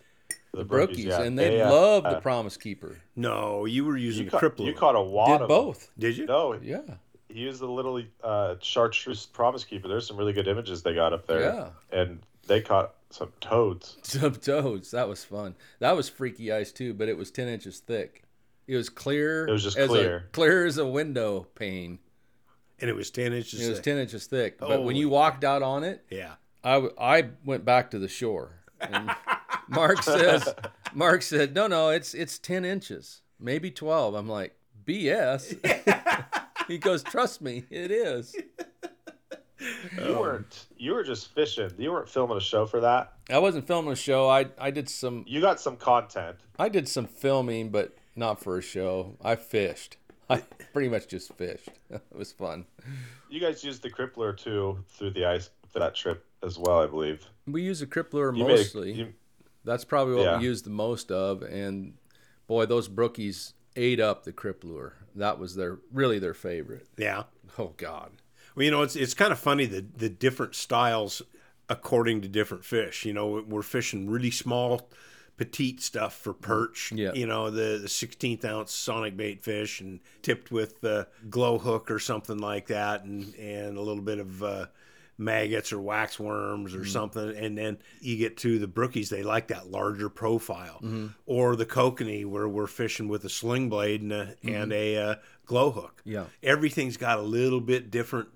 [0.53, 1.21] the brookies, Brookies, yeah.
[1.21, 2.97] and they uh, love the uh, Promise Keeper.
[3.15, 4.65] No, you were using You the caught, cripple.
[4.65, 5.47] you caught a wad Did of them.
[5.49, 5.91] both?
[5.99, 6.25] Did you?
[6.25, 6.81] No, Yeah,
[7.29, 9.87] he used the little uh, chartreuse promise keeper.
[9.87, 11.41] There's some really good images they got up there.
[11.41, 11.69] yeah.
[11.91, 13.97] And they caught some toads.
[14.03, 14.91] Some toads.
[14.91, 15.55] That was fun.
[15.79, 18.23] That was freaky ice too, but it was ten inches thick.
[18.67, 19.47] It was clear.
[19.47, 20.17] It was just as clear.
[20.17, 21.99] A, clear as a window pane.
[22.79, 23.65] And it was ten inches.
[23.65, 24.57] It was ten inches thick.
[24.59, 24.83] But Holy.
[24.85, 26.33] when you walked out on it, Yeah.
[26.63, 28.59] I, w- I went back to the shore.
[28.81, 29.09] And
[29.69, 30.53] Mark says,
[30.93, 34.13] Mark said, no, no, it's it's ten inches, maybe twelve.
[34.15, 34.53] I'm like,
[34.85, 35.55] BS.
[36.67, 38.35] he goes, trust me, it is.
[39.97, 40.65] You um, weren't.
[40.77, 41.71] You were just fishing.
[41.77, 43.13] You weren't filming a show for that.
[43.29, 44.29] I wasn't filming a show.
[44.29, 46.37] I I did some You got some content.
[46.59, 49.15] I did some filming, but not for a show.
[49.23, 49.97] I fished.
[50.29, 50.43] I
[50.73, 51.69] pretty much just fished.
[51.89, 52.65] It was fun.
[53.29, 56.87] You guys used the crippler too through the ice for that trip as well, I
[56.87, 57.25] believe.
[57.45, 58.91] We use the crippler You made a- mostly.
[58.93, 59.13] you-
[59.63, 60.37] That's probably what Yeah.
[60.39, 61.41] we used the most of.
[61.43, 61.93] And
[62.47, 64.93] boy, those brookies ate up the crippler.
[65.15, 66.87] That was their really their favorite.
[66.97, 67.23] Yeah.
[67.57, 68.11] Oh God.
[68.57, 71.21] Well, you know, it's it's kind of funny the the different styles
[71.69, 73.05] according to different fish.
[73.05, 74.89] You know, we're fishing really small,
[75.37, 76.43] petite stuff for mm-hmm.
[76.43, 76.91] perch.
[76.91, 77.13] Yeah.
[77.13, 81.91] You know, the the sixteenth ounce sonic bait fish and tipped with the glow hook
[81.91, 84.43] or something like that, and and a little bit of.
[84.43, 84.65] Uh,
[85.19, 86.89] maggots or wax worms or mm-hmm.
[86.89, 91.07] something and then you get to the brookies they like that larger profile mm-hmm.
[91.25, 95.15] or the kokanee where we're fishing with a sling blade and a, and a uh,
[95.47, 96.25] glow hook Yeah.
[96.43, 98.29] everything's got a little bit different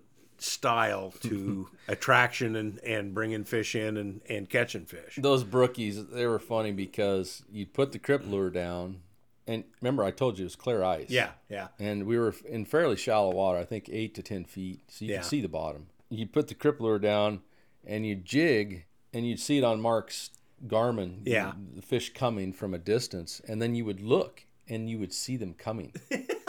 [0.44, 5.18] style to attraction and, and bringing fish in and, and catching fish.
[5.18, 9.02] Those brookies, they were funny because you'd put the crippler down,
[9.48, 11.10] and remember I told you it was clear ice.
[11.10, 14.82] Yeah, yeah, and we were in fairly shallow water, I think eight to ten feet,
[14.88, 15.18] so you Yeah.
[15.18, 15.88] could see the bottom.
[16.10, 17.42] You'd put the crippler down,
[17.86, 20.32] and you'd jig, and you'd see it on Mark's
[20.68, 21.22] Garmin.
[21.26, 21.54] Yeah.
[21.76, 25.38] the fish coming from a distance, and then you would look, and you would see
[25.38, 25.94] them coming.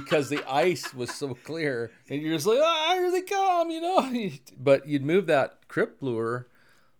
[0.00, 3.80] because the ice was so clear, and you're just like, ah, here they come, you
[3.80, 4.30] know.
[4.58, 6.48] but you'd move that crip lure,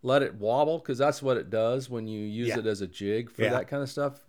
[0.02, 2.58] let it wobble, because that's what it does when you use Yeah.
[2.58, 3.50] it as a jig for Yeah.
[3.50, 4.20] that kind of stuff.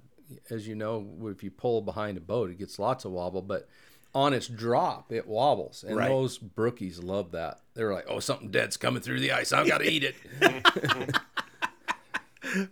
[0.49, 3.67] As you know, if you pull behind a boat, it gets lots of wobble, but
[4.13, 5.83] on its drop, it wobbles.
[5.87, 6.09] And Right.
[6.09, 7.61] those brookies love that.
[7.75, 9.53] They're like, oh, something dead's coming through the ice.
[9.53, 10.15] I've got to eat it.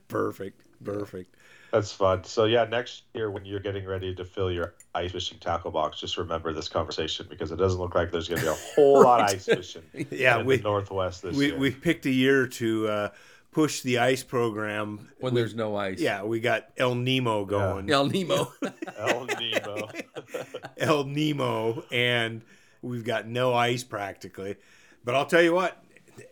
[0.08, 1.36] perfect, perfect.
[1.72, 2.24] That's fun.
[2.24, 6.00] So yeah, next year when you're getting ready to fill your ice fishing tackle box,
[6.00, 9.04] just remember this conversation because it doesn't look like there's going to be a whole
[9.04, 9.84] lot of ice fishing.
[10.12, 11.40] Yeah, in we the northwest this year.
[11.40, 11.58] we, year.
[11.58, 13.10] we picked a year to uh,
[13.52, 15.10] push the ice program.
[15.20, 16.00] when there's no ice.
[16.00, 17.90] Yeah, we got El Nemo going.
[17.90, 18.52] El Nemo.
[18.98, 19.90] El Nemo.
[20.78, 22.42] El Nemo, and
[22.82, 24.56] we've got no ice practically.
[25.04, 25.84] But I'll tell you what,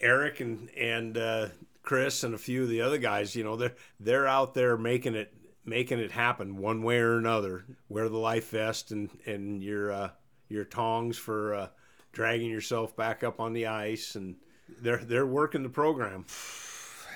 [0.01, 1.47] Eric and and uh,
[1.83, 5.15] Chris and a few of the other guys, you know, they're they're out there making
[5.15, 5.33] it
[5.65, 7.65] making it happen one way or another.
[7.89, 10.09] Wear the life vest and and your uh,
[10.49, 11.67] your tongs for uh,
[12.11, 14.37] dragging yourself back up on the ice, and
[14.81, 16.25] they're they're working the program.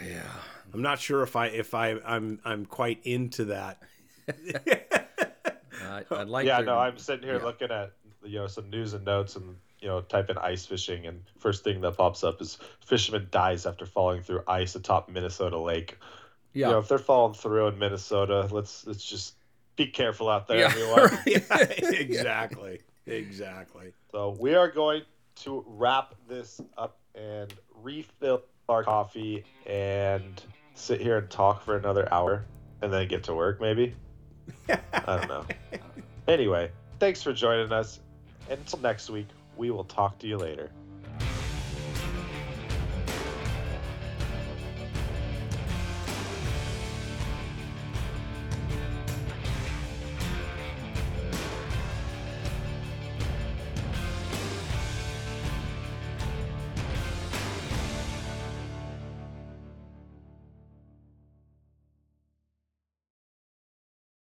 [0.06, 0.22] yeah.
[0.74, 3.82] I'm not sure if I if I I'm I'm quite into that.
[4.28, 7.46] I, I'd like yeah, to- no, I'm sitting here yeah.
[7.46, 7.94] looking at
[8.24, 11.64] you know some news and notes and you know type in ice fishing and first
[11.64, 15.98] thing that pops up is fisherman dies after falling through ice atop Minnesota Lake.
[16.54, 16.68] Yeah.
[16.68, 19.36] You know, if they're falling through in Minnesota, let's let's just
[19.76, 20.66] be careful out there, Yeah.
[20.66, 21.20] everyone.
[21.28, 21.40] yeah,
[22.00, 23.94] exactly, exactly.
[24.12, 25.04] So we are going
[25.44, 27.54] to wrap this up and
[27.84, 30.42] refill our coffee and
[30.74, 32.46] sit here and talk for another hour
[32.82, 33.94] and then get to work maybe.
[34.68, 35.46] I don't know.
[36.28, 38.00] Anyway, thanks for joining us.
[38.50, 40.72] Until next week, we will talk to you later.